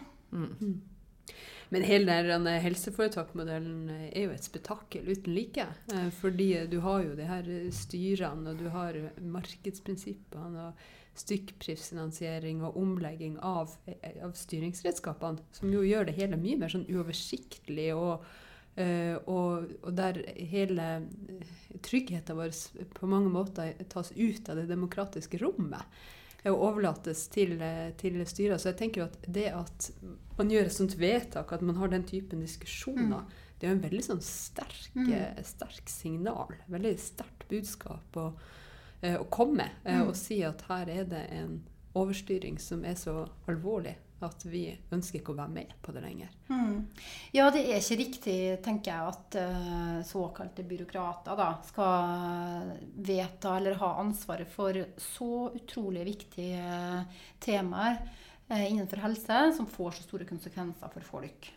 [1.70, 5.68] Men hele den helseforetaksmodellen er jo et spetakkel uten like.
[5.94, 12.78] Eh, Fordi du har jo de her styrene, og du har markedsprinsippene, og stykkprisfinansiering og
[12.78, 18.24] omlegging av, eh, av styringsredskapene, som jo gjør det hele mye mer sånn uoversiktlig og
[18.78, 20.20] Eh, og, og der
[20.52, 20.84] hele
[21.82, 22.52] tryggheten vår
[22.94, 25.82] på mange måter tas ut av det demokratiske rommet
[26.46, 27.58] og overlates til,
[27.98, 28.62] til styret.
[28.62, 29.90] Så jeg tenker jo at det at
[30.38, 33.46] man gjør et sånt vedtak, at man har den typen diskusjoner, mm.
[33.58, 35.12] det er jo en veldig sånn sterk, mm.
[35.18, 36.56] Eh, sterk signal.
[36.72, 38.28] Veldig sterkt budskap å,
[39.14, 40.04] å komme mm.
[40.08, 41.60] og si at her er det en
[41.98, 43.96] overstyring som er så alvorlig
[44.26, 46.30] at vi ønsker ikke å være med på det lenger.
[46.50, 46.88] Mm.
[47.36, 53.78] Ja, det er ikke riktig, tenker jeg, at uh, såkalte byråkrater da, skal vedta eller
[53.82, 57.04] ha ansvaret for så utrolig viktige
[57.44, 58.02] temaer
[58.50, 61.52] innenfor helse som får så store konsekvenser for folk.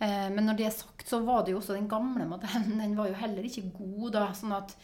[0.00, 2.78] men når det er sagt, så var det jo også den gamle modellen.
[2.82, 4.08] Den var jo heller ikke god.
[4.16, 4.74] da, sånn at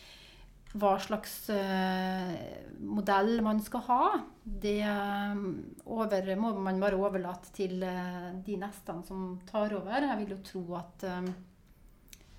[0.71, 2.31] hva slags uh,
[2.79, 4.05] modell man skal ha,
[4.45, 10.07] det over, må man bare overlate til de nestene som tar over.
[10.07, 11.07] Jeg vil jo tro at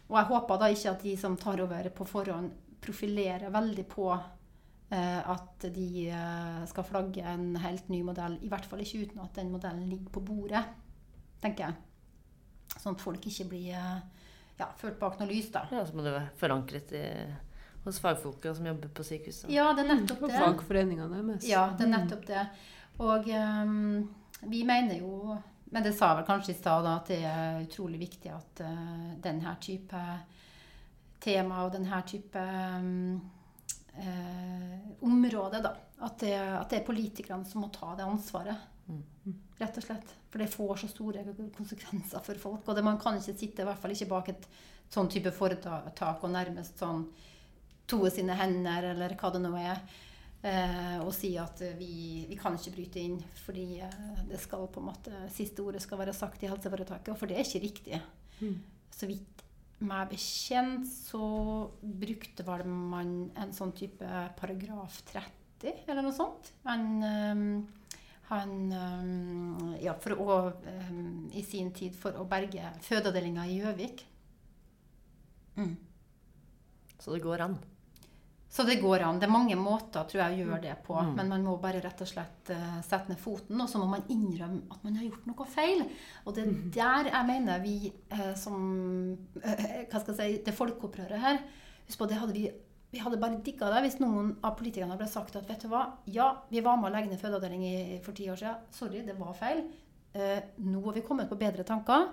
[0.07, 4.07] Og jeg håper da ikke at de som tar over på forhånd, profilerer veldig på
[4.91, 6.07] at de
[6.67, 8.33] skal flagge en helt ny modell.
[8.43, 10.65] I hvert fall ikke uten at den modellen ligger på bordet,
[11.39, 11.77] tenker jeg.
[12.73, 15.63] Sånn at folk ikke blir ja, ført bak noe lys, da.
[15.71, 17.05] Ja, så må det være forankret i
[17.83, 19.49] hos fagfolka som jobber på sykehuset.
[19.49, 20.33] Ja, det er nettopp det.
[20.35, 21.47] Og fagforeningene mest.
[21.49, 22.43] Ja, det er nettopp det.
[23.01, 24.03] Og um,
[24.51, 25.37] vi mener jo
[25.71, 29.53] Men det sa vel kanskje i stad at det er utrolig viktig at uh, denne
[29.63, 30.01] type
[31.23, 32.41] tema og denne type
[32.75, 33.21] um,
[33.97, 38.69] uh, område, da at det, at det, er politikerne som må ta det ansvaret.
[38.89, 39.33] Mm.
[39.59, 40.13] Rett og slett.
[40.33, 41.23] For det får så store
[41.53, 42.63] konsekvenser for folk.
[42.65, 44.47] Og det, man kan ikke sitte, i hvert fall ikke bak et
[44.91, 47.05] sånn type foretak og nærmest sånn
[47.91, 49.83] toe sine hender, eller hva det nå er.
[50.41, 54.81] Eh, og si at vi, vi, kan ikke bryte inn fordi eh, det skal på
[54.81, 57.13] en måte, siste ordet skal være sagt i helseforetaket.
[57.19, 58.01] For det er ikke riktig.
[58.41, 58.57] Mm.
[58.89, 59.45] Så vidt
[59.81, 61.25] meg bekjent så
[61.81, 66.51] brukte vel man en sånn type paragraf 30 eller noe sånt.
[66.67, 67.45] Men um,
[68.31, 70.37] han um, ja, for å,
[70.87, 74.05] um, i sin tid for å berge fødeavdelinga i Gjøvik.
[75.57, 75.75] Mm.
[77.01, 77.57] Så det går an?
[78.51, 79.19] Så det går an.
[79.19, 80.97] Det er mange måter tror jeg, å gjøre det på.
[80.99, 81.13] Mm.
[81.15, 84.03] Men man må bare rett og slett uh, sette ned foten, og så må man
[84.11, 85.85] innrømme at man har gjort noe feil.
[86.25, 86.65] Og det er mm.
[86.75, 87.75] der jeg mener vi
[88.11, 88.57] uh, som
[89.37, 91.39] uh, Hva skal jeg si Det folkeopprøret her
[91.85, 92.49] Husk på, det hadde vi
[92.91, 95.85] vi hadde bare digga det hvis noen av politikerne ble sagt at vet du hva,
[96.11, 98.65] ja, vi var med å legge ned fødeavdeling for ti år siden.
[98.75, 99.61] Sorry, det var feil.
[100.59, 102.09] nå har vi kommet på bedre tanker,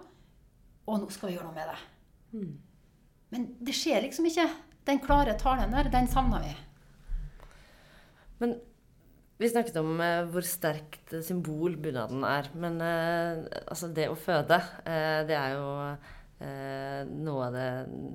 [0.86, 1.80] og nå skal vi gjøre noe med det.
[2.30, 2.52] Mm.
[3.34, 4.46] Men det skjer liksom ikke
[4.88, 6.54] den klare talen der, den savner vi.
[8.40, 8.56] Men
[9.38, 12.48] vi snakket om eh, hvor sterkt symbol bunaden er.
[12.58, 15.66] Men eh, altså det å føde, eh, det er jo
[16.38, 17.70] noe av det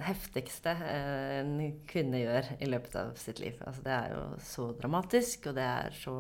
[0.06, 1.58] heftigste en
[1.92, 3.58] kvinne gjør i løpet av sitt liv.
[3.68, 6.14] Altså det er jo så dramatisk, og det er så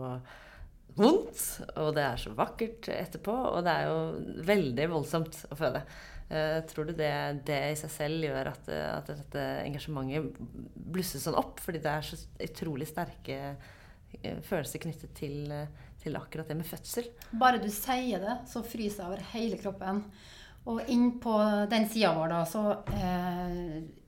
[0.97, 1.43] vondt,
[1.79, 5.84] og det er så vakkert etterpå, og det er jo veldig voldsomt å føde.
[6.34, 7.13] Uh, tror du det,
[7.45, 10.38] det, i seg selv gjør at, at, dette engasjementet
[10.73, 11.62] blusser sånn opp?
[11.62, 15.51] Fordi det er så utrolig sterke uh, følelser knyttet til,
[16.01, 17.10] til, akkurat det med fødsel.
[17.41, 20.06] Bare du sier det, så fryser jeg over hele kroppen.
[20.71, 21.36] Og inn på
[21.69, 22.62] den sida vår, da, så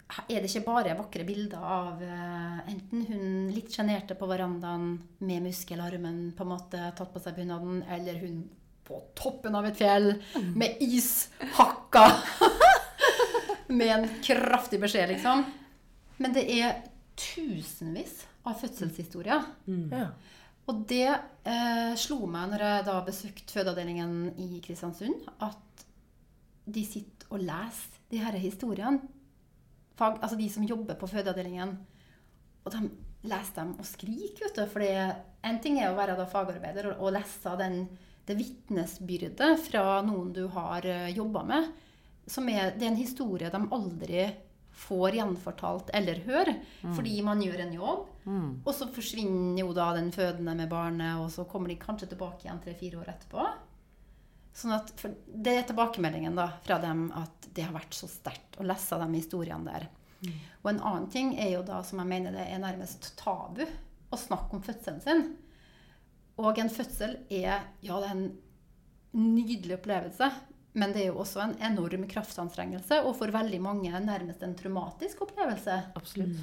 [0.06, 2.04] er det ikke bare vakre bilder av
[2.70, 4.91] enten hun litt sjenerte på verandaen
[5.26, 8.44] med muskelarmen på en måte tatt på seg bunaden, eller hun
[8.86, 10.12] på toppen av et fjell
[10.54, 12.06] med is hakka
[13.78, 15.41] med en kraftig beskjed, liksom.
[16.22, 16.84] Men det er
[17.18, 19.46] tusenvis av fødselshistorier.
[19.65, 19.88] Mm.
[19.89, 20.10] Ja.
[20.70, 25.86] Og det eh, slo meg når jeg da besøkte fødeavdelingen i Kristiansund, at
[26.65, 29.02] de sitter og leser de her historiene.
[29.95, 31.75] Fag, altså de som jobber på fødeavdelingen.
[32.65, 32.89] Og de
[33.29, 34.65] leser dem og skriker, vet du.
[34.71, 37.86] For en ting er å være da fagarbeider og, og lese den
[38.25, 41.67] det vitnesbyrdet fra noen du har eh, jobba med,
[42.25, 44.23] som er, det er en historie de aldri
[44.75, 46.95] får gjenfortalt eller hører, mm.
[46.97, 48.08] fordi man gjør en jobb.
[48.25, 48.49] Mm.
[48.65, 52.47] Og så forsvinner jo da den fødende med barnet, og så kommer de kanskje tilbake
[52.47, 53.45] igjen tre-fire år etterpå.
[54.56, 54.94] Sånn at
[55.28, 59.10] Det er tilbakemeldingen da, fra dem at det har vært så sterkt å lese de
[59.15, 59.88] historiene der.
[60.24, 60.38] Mm.
[60.63, 63.65] Og en annen ting er jo da, som jeg mener det er nærmest tabu,
[64.12, 65.26] å snakke om fødselen sin.
[66.39, 68.28] Og en fødsel er ja, det er en
[69.15, 70.30] nydelig opplevelse.
[70.76, 75.24] Men det er jo også en enorm kraftanstrengelse, og for veldig mange nærmest en traumatisk
[75.24, 75.78] opplevelse.
[75.96, 76.41] Absolutt.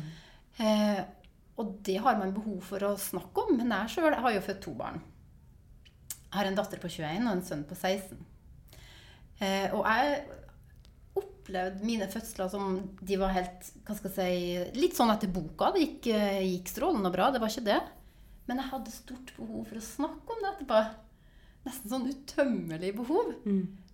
[0.56, 1.02] Eh,
[1.60, 3.58] og det har man behov for å snakke om.
[3.58, 5.02] Men jeg sjøl har jo født to barn.
[6.32, 8.16] Har en datter på 21 og en sønn på 16.
[9.42, 10.22] Eh, og jeg
[11.18, 14.38] opplevde mine fødsler som de var helt hva skal jeg
[14.72, 15.72] si, Litt sånn etter boka.
[15.74, 17.80] Det gikk, eh, gikk strålende bra, det var ikke det.
[18.48, 20.80] Men jeg hadde stort behov for å snakke om det etterpå.
[21.66, 23.34] Nesten sånn utømmelig behov.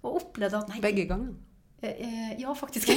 [0.03, 1.35] Og opplevde at nei, Begge ganger.
[1.83, 2.89] Eh, eh, Ja, faktisk.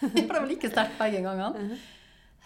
[0.00, 1.78] For det var like sterkt begge gangene.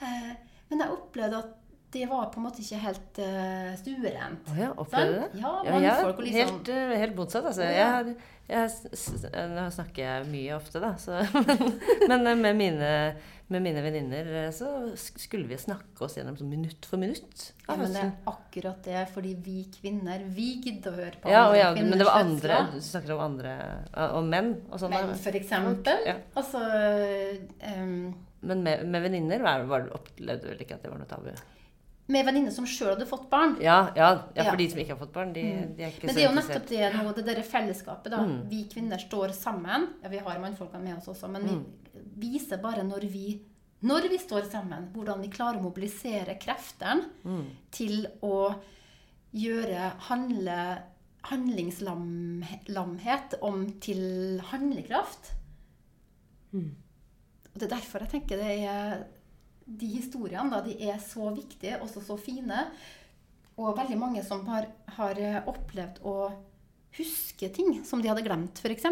[0.02, 0.34] Eh,
[0.70, 1.54] Men jeg opplevde at
[1.92, 4.48] det var på en måte ikke helt uh, stuerent.
[4.52, 5.40] Å ja, opplevde du det?
[5.40, 7.64] Ja, Ja, ja liksom helt, eh, helt motsatt, altså.
[7.64, 8.16] Jeg,
[8.48, 10.94] jeg, s- s- Nå snakker jeg mye ofte, da.
[11.00, 11.16] Så,
[12.10, 12.90] men men med mine,
[13.48, 17.46] med mine venninner eh, så skulle vi snakke oss gjennom sånn minutt for minutt.
[17.64, 21.46] Ja, men det er akkurat det, fordi vi kvinner, vi gidder å høre på Ja,
[21.48, 22.60] andre ja, men det var andre.
[22.76, 23.56] Du snakker om andre
[23.94, 24.92] eh, Om menn og sånn.
[24.92, 26.18] Men for eksempel, Ja.
[26.36, 26.60] altså
[27.64, 31.08] um, Men med, med venninner var, var, opplevde du vel ikke at det var noe
[31.10, 31.32] tabu?
[32.08, 33.56] Med venninne som sjøl hadde fått barn.
[33.60, 34.56] Ja, ja, ja, for Ja.
[34.56, 35.42] de som ikke har fått barn, de,
[35.76, 36.08] de er ikke så interessert.
[36.08, 38.22] Men det er jo nettopp det noe, det derre fellesskapet, da.
[38.24, 38.48] Mm.
[38.48, 39.88] Vi kvinner står sammen.
[40.02, 41.64] Ja, vi har mannfolkene med oss også, men vi Mm.
[42.16, 43.40] viser bare når vi
[43.80, 47.44] når vi står sammen, hvordan vi klarer å mobilisere kreftene Mm.
[47.70, 48.54] til å
[49.32, 50.82] gjøre handle,
[51.88, 55.32] handlingslamhet om til handlekraft.
[56.54, 56.70] Mm.
[57.54, 59.04] Og det er derfor jeg tenker det er
[59.68, 62.64] De historiene da, de er så viktige, også så fine.
[63.58, 66.16] Og veldig mange som har, har eh, opplevd å
[66.98, 68.86] huske ting som de hadde glemt, f.eks.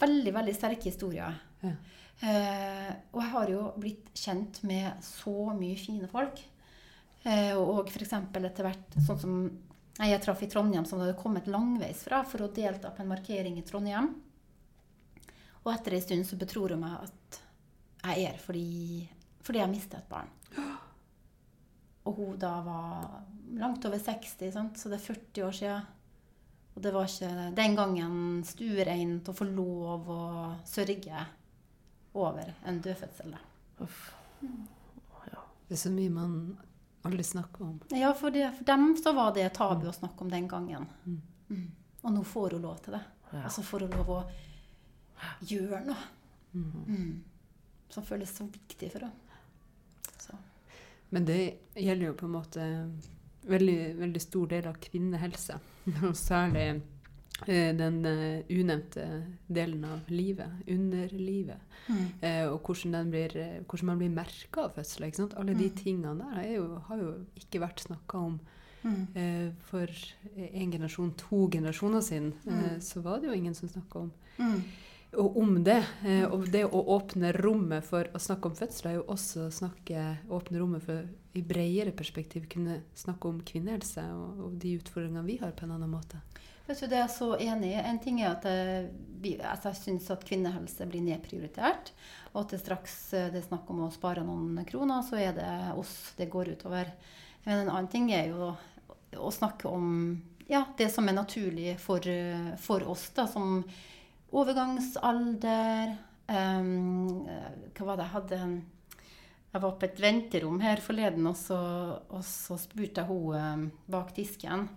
[0.00, 1.36] Veldig, veldig sterke historier.
[1.62, 1.74] Ja.
[2.20, 6.40] Eh, og jeg har jo blitt kjent med så mye fine folk.
[7.22, 8.16] Eh, og f.eks.
[8.16, 9.36] etter hvert sånn som
[10.00, 13.58] jeg traff i Trondheim, som hadde kommet langveis fra for å delta på en markering
[13.60, 14.14] i Trondheim.
[15.60, 17.40] Og etter en stund så betror hun meg at
[18.00, 19.04] jeg er her fordi,
[19.50, 20.28] fordi jeg mistet et barn.
[22.06, 23.08] Og hun da var
[23.58, 24.78] langt over 60, sant?
[24.78, 25.88] så det er 40 år siden.
[26.70, 28.12] Og det var ikke den gangen
[28.46, 30.22] stuereint å få lov å
[30.70, 31.24] sørge
[32.14, 33.34] over en dødfødsel.
[33.82, 34.04] Uff.
[34.40, 36.36] Det er så mye man
[37.06, 37.74] aldri snakker om.
[37.94, 40.86] Ja, for, det, for dem så var det tabu å snakke om den gangen.
[41.06, 41.66] Mm.
[42.04, 43.02] Og nå får hun lov til det.
[43.32, 43.42] Ja.
[43.48, 44.20] Altså får hun lov å
[45.46, 46.06] gjøre noe.
[46.54, 47.18] Mm.
[47.90, 49.29] Som føles så viktig for henne.
[51.10, 51.40] Men det
[51.76, 52.64] gjelder jo på en måte
[53.50, 55.56] veldig, veldig stor del av kvinnehelse.
[56.06, 56.66] Og særlig
[57.48, 59.06] eh, den eh, unevnte
[59.48, 61.58] delen av livet, underlivet.
[61.88, 62.04] Mm.
[62.20, 63.34] Eh, og hvordan, den blir,
[63.66, 65.08] hvordan man blir merka av fødsel.
[65.08, 65.34] Ikke sant?
[65.40, 65.76] Alle de Mm.
[65.76, 68.40] tingene der er jo, har jo ikke vært snakka om
[68.82, 69.06] Mm.
[69.14, 69.86] eh, for
[70.36, 72.32] en generasjon, to generasjoner siden.
[72.46, 72.80] Mm.
[72.80, 74.62] så var det jo ingen som snakka om Mm.
[75.16, 75.80] Og om det.
[76.06, 79.54] Eh, og det å åpne rommet for å snakke om fødsel er jo også å
[79.54, 85.26] snakke, åpne rommet for i bredere perspektiv kunne snakke om kvinnehelse og, og de utfordringene
[85.26, 86.18] vi har på en annen måte.
[86.66, 87.82] Vet du, Det er jeg så enig i.
[87.82, 88.90] En ting er at eh,
[89.22, 91.90] vi, altså jeg syns at kvinnehelse blir nedprioritert.
[92.32, 95.34] Og at det straks eh, det er snakk om å spare noen kroner, så er
[95.34, 96.92] det oss det går utover.
[97.46, 98.52] Men en annen ting er jo
[99.18, 100.20] å snakke om
[100.50, 103.64] ja, det som er naturlig for, eh, for oss, da, som
[104.36, 105.94] overgangsalder
[106.30, 106.68] eh,
[107.74, 108.42] Hva var det jeg hadde?
[109.50, 111.58] Jeg var på et venterom her forleden, og så,
[112.06, 114.68] og så spurte jeg hun um, bak disken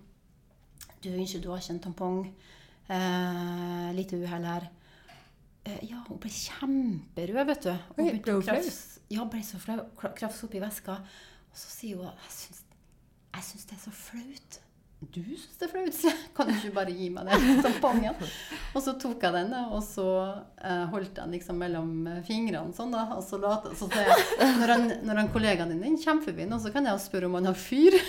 [1.03, 2.19] du, unnskyld, du har ikke en tampong.
[2.87, 4.69] Uh, lite uhell her.
[5.67, 7.73] Uh, ja, hun ble kjemperød, vet du.
[7.97, 8.61] Oi, ble hun flau?
[9.11, 9.81] Ja, ble så flau.
[9.99, 10.95] Krafs Krafse opp i veska.
[11.51, 12.63] Og så sier hun syns,
[13.33, 14.62] jeg syns det er så flaut.
[15.11, 15.95] Du syns det er flaut?
[15.97, 16.29] sier jeg.
[16.37, 18.15] Kan du ikke bare gi meg den tampongen?
[18.73, 20.07] Og så tok jeg den, og så
[20.61, 21.91] eh, holdt jeg den liksom mellom
[22.27, 23.07] fingrene sånn, da.
[23.17, 26.71] Og så, la, så jeg når, han, når han kollegaen din kommer forbi nå, så
[26.73, 27.99] kan jeg spørre om han har fyr.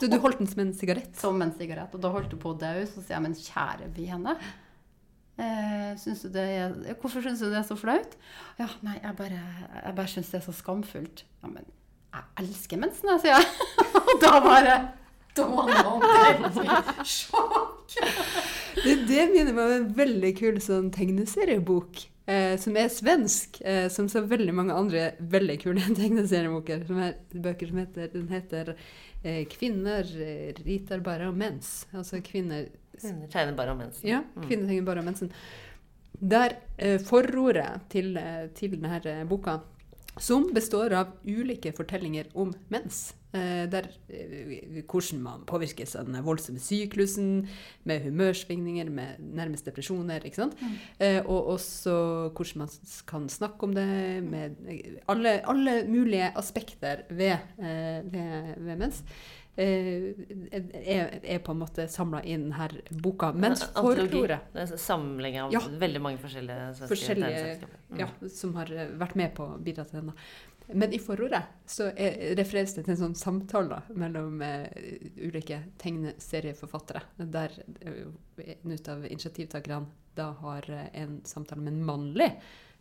[0.00, 1.16] Så du holdt den som en sigarett?
[1.18, 1.94] som en sigarett.
[1.94, 2.72] Og da holdt du på å dø.
[2.86, 4.36] Så sier jeg, men kjære vene,
[5.42, 8.14] eh, synes du det er, hvorfor syns du det er så flaut?
[8.60, 9.40] Ja, nei, jeg bare,
[9.82, 11.24] jeg bare syns det er så skamfullt.
[11.42, 11.66] Ja, men
[12.16, 13.46] jeg elsker mensen, jeg, sier jeg.
[14.00, 14.76] Og da bare
[15.36, 15.70] Da var
[16.40, 17.96] det sjokk.
[18.76, 22.06] Det, det minner meg om en veldig kul sånn tegneseriebok.
[22.26, 26.82] Eh, som er svensk, eh, som så veldig mange andre veldig kule tegneserieboker.
[26.88, 28.72] Som er bøker som heter, den heter
[29.22, 31.86] eh, 'Kvinner riter ritar bare om mens'.
[31.94, 34.08] Altså kvinner Kvinner tegner bare om mensen.
[34.08, 35.32] Ja, kvinner tegner bare om mensen.
[36.20, 39.58] Der eh, forordet til, eh, til denne eh, boka,
[40.18, 43.14] som består av ulike fortellinger om mens.
[43.36, 47.48] Eh, der, eh, hvordan man påvirkes av den voldsomme syklusen,
[47.84, 50.24] med humørsvingninger, med nærmest depresjoner.
[50.24, 50.56] ikke sant?
[50.60, 51.26] Mm.
[51.26, 52.68] og også hvordan man
[53.06, 59.02] kan snakke om det, med eh, alle, alle mulige aspekter ved, eh, ved, ved mens.
[59.56, 60.12] Eh,
[60.52, 62.68] er, er på en måte samla i denne
[63.02, 63.32] boka.
[63.32, 64.40] Mens forordet
[64.80, 65.60] samling av Ja.
[65.60, 67.98] veldig mange forskjellige Forskjellige- Mm.
[68.00, 70.14] ja, som har eh, vært med på å bidra til denne.
[70.74, 74.66] Men i forordet så er, refereres det til en sånn samtale mellom eh,
[75.22, 77.52] ulike tegneserieforfattere, der
[77.82, 79.86] eh, en av initiativtakerne
[80.16, 82.32] da har en samtale med en mannlig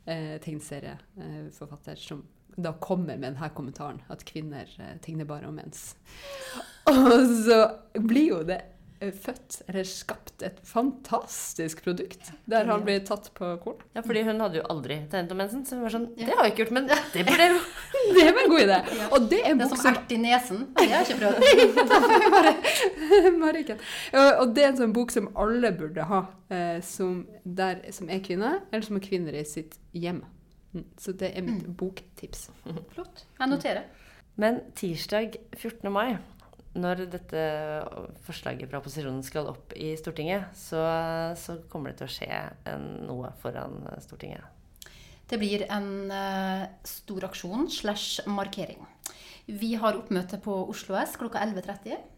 [0.08, 2.24] eh, tegneserieforfatter som
[2.56, 5.96] da kommer med denne kommentaren at kvinner tigner tegner bare om mens.
[6.92, 7.60] Og så
[7.98, 8.60] blir jo det
[9.02, 13.82] eh, født, eller skapt, et fantastisk produkt der han blir tatt på korn.
[13.96, 16.08] Ja, fordi hun hadde jo aldri tegnet om mensen, så hun var sånn.
[16.20, 17.62] Det har jeg ikke gjort, men det burde jeg jo
[18.16, 18.80] Det var en god idé!
[19.10, 20.58] Og det er en Det er bok som ert i nesen.
[20.78, 21.38] Det har jeg ikke prøvd.
[24.44, 26.22] Og det er en sånn bok som alle burde ha,
[26.54, 30.22] eh, som, der, som er kvinne, eller som er kvinner i sitt hjem.
[30.76, 32.50] Mm, Så det er mitt boktips.
[32.94, 33.26] Flott.
[33.40, 33.86] Jeg noterer.
[34.36, 35.88] Men tirsdag 14.
[35.94, 36.18] mai,
[36.76, 37.44] når dette
[38.28, 40.82] forslaget fra opposisjonen skal opp i Stortinget, så,
[41.40, 44.44] så kommer det til å skje en, noe foran Stortinget.
[45.26, 48.84] Det blir en uh, stor aksjon slash markering.
[49.48, 52.12] Vi har oppmøte på Oslo S klokka 11.30.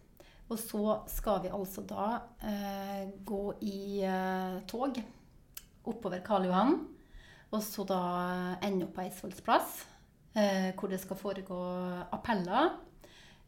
[0.48, 2.06] Og så skal vi altså da
[2.40, 4.96] eh, gå i eh, tog
[5.88, 6.78] oppover Karl Johan.
[7.56, 8.00] Og så da
[8.66, 9.86] ende opp på Eidsvolls plass,
[10.36, 11.60] eh, hvor det skal foregå
[12.12, 12.74] appeller.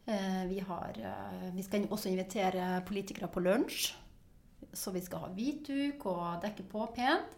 [0.06, 3.92] Eh, vi, har, eh, vi skal også invitere politikere på lunsj.
[4.72, 7.36] Så vi skal ha hvitduk og dekke på pent.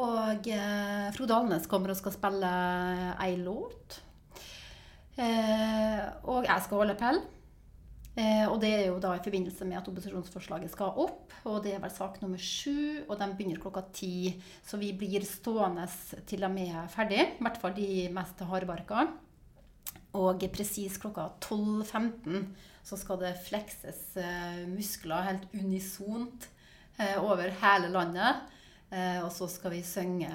[0.00, 2.52] Og eh, Frode Alnes kommer og skal spille
[3.20, 3.98] ei låt.
[5.20, 7.20] Eh, og jeg skal holde appell.
[8.12, 11.32] Eh, og det er jo da i forbindelse med at opposisjonsforslaget skal opp.
[11.48, 14.34] Og det er vel sak nummer sju, og de begynner klokka ti.
[14.66, 15.86] Så vi blir stående
[16.28, 17.22] til de er ferdig.
[17.38, 19.06] I hvert fall de mest hardbarka.
[20.20, 22.44] Og presis klokka 12.15
[22.84, 26.48] så skal det flekses eh, muskler helt unisont
[26.98, 28.42] eh, over hele landet.
[28.90, 30.28] Eh, og så skal vi synge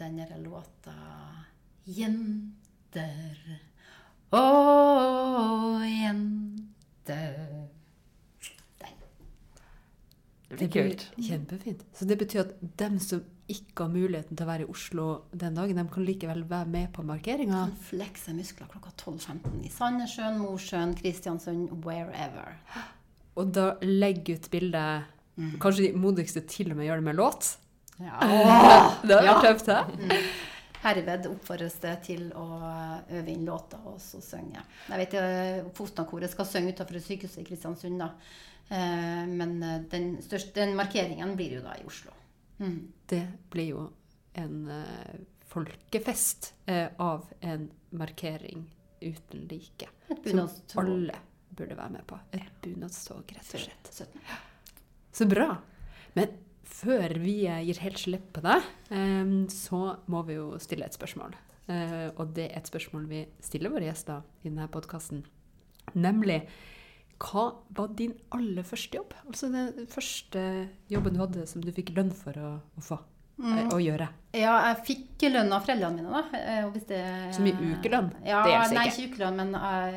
[0.00, 0.96] den låta
[1.82, 3.38] Jenter,
[4.30, 4.42] å
[5.82, 6.61] jenter
[7.06, 7.68] Den.
[10.52, 11.06] Det blir kult.
[11.16, 11.84] kjempefint.
[11.96, 15.54] Så det betyr at dem som ikke har muligheten til å være i Oslo den
[15.56, 17.62] dagen, de kan likevel være med på markeringa.
[17.70, 22.52] Kan flekse muskler klokka 12.15 i Sandnessjøen, Mosjøen, Kristiansund, wherever.
[23.40, 25.08] Og da legge ut bildet
[25.62, 27.46] Kanskje de modigste til og med gjør det med låt.
[27.96, 28.18] Ja.
[29.08, 29.38] Det er Ja.
[29.40, 30.18] tøft, hæ?
[30.82, 34.62] Herved oppfordres det til å øve inn låta og så synge.
[34.88, 38.12] Jeg vet uh, Fosna-koret skal synge utenfor sykehuset i Kristiansund, da.
[38.72, 42.14] Eh, men eh, den, største, den markeringen blir jo da i Oslo.
[42.62, 42.78] Mm.
[43.10, 43.82] Det blir jo
[44.38, 45.18] en eh,
[45.52, 48.64] folkefest eh, av en markering
[49.02, 49.90] uten like.
[50.08, 50.48] Et Som
[50.86, 51.18] alle
[51.52, 52.16] burde være med på.
[52.32, 53.92] Et bunadstog, rett og slett.
[53.92, 54.24] 17.
[55.12, 55.50] Så bra.
[56.16, 56.32] Men
[56.72, 58.58] før vi eh, gir helt slipp på det,
[58.90, 61.34] eh, så må vi jo stille et spørsmål.
[61.70, 65.22] Eh, og det er et spørsmål vi stiller våre gjester i denne podkasten.
[65.94, 66.40] Nemlig
[67.22, 67.44] hva
[67.76, 69.12] var din aller første jobb?
[69.28, 70.42] Altså den første
[70.90, 72.98] jobben du hadde som du fikk lønn for å, å få
[73.42, 73.70] Mm.
[73.72, 74.06] å gjøre.
[74.36, 76.36] Ja, jeg fikk lønn av foreldrene mine, da.
[76.36, 76.98] eh, det,
[77.34, 78.10] Som i ukelønn?
[78.28, 79.06] Ja, Det nei, ikke.
[79.16, 79.54] ukelønn, men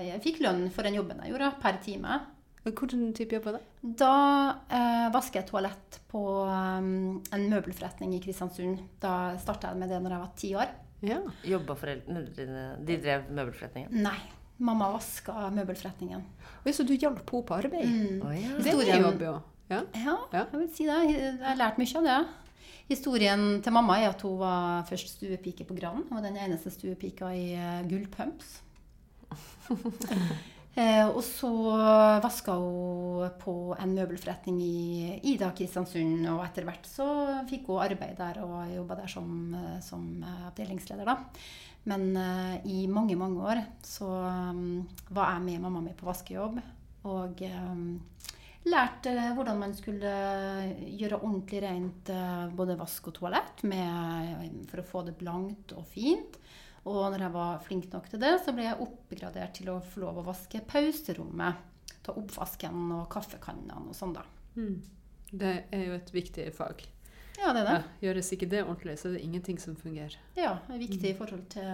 [0.08, 2.22] jeg fikk lønn for den jobben jeg gjorde, per time.
[2.66, 3.64] Hvilken type jobb var det?
[4.02, 4.12] Da
[4.74, 8.80] eh, vasker jeg toalett på um, en møbelforretning i Kristiansund.
[9.04, 10.72] Da starta jeg med det når jeg var ti år.
[11.06, 11.20] Ja.
[11.46, 13.92] Jobba foreldrene dine De drev møbelforretningen?
[14.02, 14.18] Nei,
[14.58, 16.24] mamma vaska møbelforretningen.
[16.66, 17.86] Oi, Så du hjalp henne på arbeid?
[17.86, 18.24] Mm.
[18.26, 18.56] Oh, ja.
[18.58, 19.36] Det er Historien- jobb, jo.
[19.70, 19.82] Ja.
[19.94, 20.46] Ja, Ja.
[20.52, 20.98] jeg vil si det.
[21.12, 22.18] Jeg har lært mye av det.
[22.90, 26.02] Historien til mamma er at hun var først stuepike på Gran.
[26.10, 28.62] Hun var den eneste stuepika i uh, Gullpumps.
[30.76, 31.52] eh, og så
[32.24, 37.08] vaska hun på en møbelforretning i Ida Kristiansund, og etter hvert så
[37.50, 41.18] fikk hun arbeid der og jobba der som, eh, som eh, avdelingsleder, da.
[41.86, 42.18] Men
[42.66, 46.56] i mange, mange år så um, var jeg med mamma mi på vaskejobb.
[47.06, 47.44] Og
[48.66, 50.14] lærte hvordan man skulle
[50.82, 52.10] gjøre ordentlig rent
[52.58, 56.40] både vask og toalett med, for å få det blankt og fint.
[56.86, 60.04] Og når jeg var flink nok til det, så ble jeg oppgradert til å få
[60.04, 61.64] lov å vaske pauserommet.
[62.06, 64.26] Ta oppvasken og kaffekannene og sånn, da.
[64.56, 64.78] Mm.
[65.36, 66.86] Det er jo et viktig fag.
[67.40, 67.76] Ja, det er det.
[67.76, 70.16] Ja, gjøres ikke det ordentlig, så er det ingenting som fungerer.
[70.38, 71.72] Ja, det er viktig i forhold til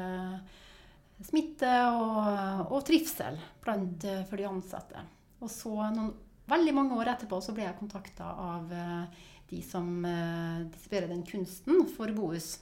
[1.27, 5.03] smitte og, og trivsel blant, eh, for de ansatte.
[5.41, 6.13] Og så noen
[6.51, 11.23] veldig mange år etterpå så ble jeg kontakta av eh, de som eh, distribuerer den
[11.27, 12.55] kunsten for Bohus.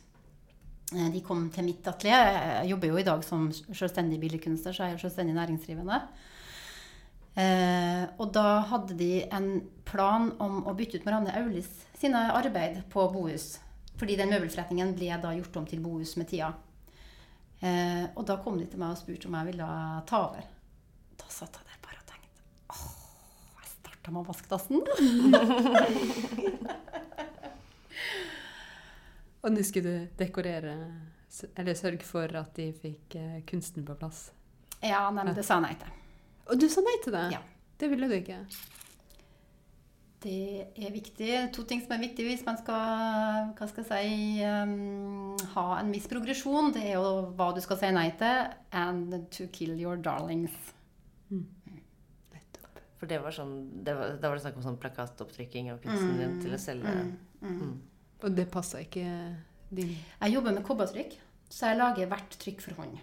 [0.96, 2.40] Eh, De kom til mitt atelier.
[2.64, 5.98] Jeg jobber jo i dag som selvstendig billedkunstner, så jeg er selvstendig næringsdrivende.
[7.40, 9.50] Eh, og da hadde de en
[9.88, 11.70] plan om å bytte ut Marianne Aulis
[12.00, 13.46] sine arbeid på Bohus.
[14.00, 16.50] Fordi den møbelforretningen ble da gjort om til Bohus med tida.
[17.62, 19.68] Eh, og da kom de til meg og spurte om jeg ville
[20.10, 20.44] ta over.
[21.20, 22.40] Da satt jeg der bare og tenkte
[22.72, 22.86] Åh,
[23.60, 24.80] jeg starta med vaskdassen.
[29.40, 30.76] Og nå skulle du dekorere,
[31.56, 34.30] eller sørge for at de fikk eh, kunsten på plass.
[34.84, 35.96] Ja, nei, men det sa jeg nei til.
[36.50, 37.26] Og du sa nei til det?
[37.36, 37.42] Ja.
[37.80, 38.42] Det ville du ikke?
[40.20, 41.30] Det er viktig.
[41.56, 45.94] To ting som er viktig hvis man skal hva skal jeg si, um, ha en
[45.96, 46.74] viss progresjon.
[46.76, 50.58] Det er jo hva du skal si nei til, and to kill your darlings.
[51.32, 52.84] Nettopp.
[53.00, 56.20] For det var sånn, det var, da var det snakk om sånn plakatopptrykking av kunsten
[56.20, 56.98] din til å selge.
[57.40, 57.80] Mm.
[58.24, 59.06] Og det passa ikke
[59.70, 61.14] din Jeg jobber med kobbertrykk,
[61.50, 62.98] så jeg lager hvert trykk for hånd.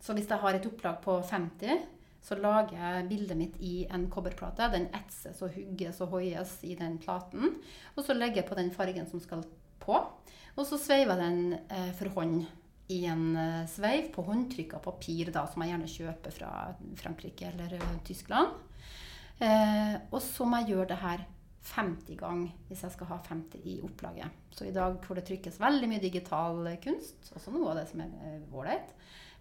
[0.00, 1.82] Så hvis jeg har et opplag på 50,
[2.24, 4.68] så lager jeg bildet mitt i en kobberplate.
[4.72, 7.56] Den etses og hugges og hoies i den platen.
[7.96, 9.44] Og så legger jeg på den fargen som skal
[9.80, 9.98] på.
[10.56, 12.42] Og så sveiver jeg den eh, for hånd
[12.92, 16.52] i en eh, sveiv på håndtrykk av papir, da, som jeg gjerne kjøper fra
[17.00, 18.56] Frankrike eller eh, Tyskland.
[19.40, 21.22] Og så må jeg gjøre det her
[21.60, 24.36] 50 ganger hvis jeg skal ha 50 i opplaget.
[24.56, 28.02] Så i dag hvor det trykkes veldig mye digital kunst, også noe av det som
[28.04, 28.94] er eh, ålreit,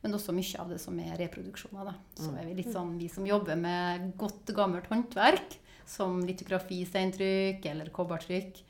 [0.03, 1.91] men også mye av det som er reproduksjoner.
[1.91, 1.95] Da.
[2.19, 5.57] Så er vi litt sånn, vi som jobber med godt, gammelt håndverk,
[5.89, 8.61] som litografi, steintrykk eller kobbertrykk,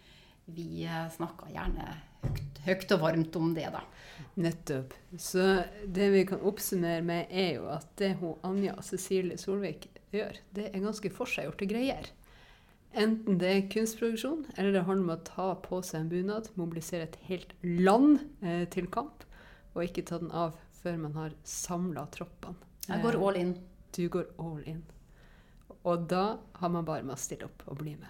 [0.56, 1.90] vi eh, snakker gjerne
[2.24, 3.84] høyt, høyt og varmt om det, da.
[4.40, 4.96] Nettopp.
[5.20, 5.46] Så
[5.86, 10.72] det vi kan oppsummere med, er jo at det hun Anja Cecilie Solvik gjør, det
[10.72, 12.10] er ganske forseggjorte greier.
[12.98, 17.06] Enten det er kunstproduksjon, eller det handler om å ta på seg en bunad, mobilisere
[17.06, 19.28] et helt land eh, til kamp,
[19.76, 22.58] og ikke ta den av før man har samla troppene.
[22.90, 23.54] Jeg går all in.
[23.94, 24.82] Du går all in.
[25.86, 28.10] Og da har man bare med å stille opp og bli med.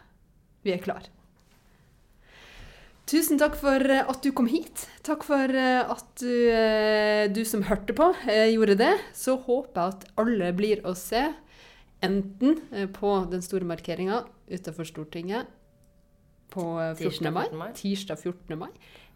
[0.63, 1.09] Vi er klar.
[3.09, 4.85] Tusen takk for eh, at du kom hit.
[5.03, 8.93] Takk for eh, at du, eh, du som hørte på, eh, gjorde det.
[9.17, 11.25] Så håper jeg at alle blir å se.
[12.05, 15.47] Enten eh, på den store markeringa utenfor Stortinget
[16.53, 17.03] på eh, 14.
[17.03, 17.59] Tirsdag mai, 14.
[17.61, 17.69] mai.
[17.77, 18.57] tirsdag 14.
[18.59, 18.69] mai,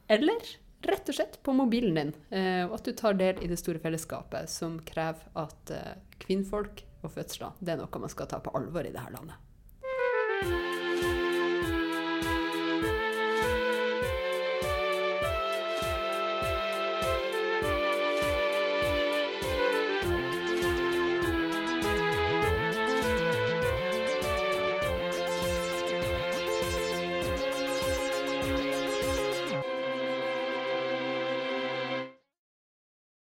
[0.08, 0.52] eller
[0.84, 2.14] rett og slett på mobilen din.
[2.30, 6.84] eh, Og at du tar del i det store fellesskapet som krever at eh, kvinnfolk
[7.04, 10.83] og fødsler det er noe man skal ta på alvor i dette landet.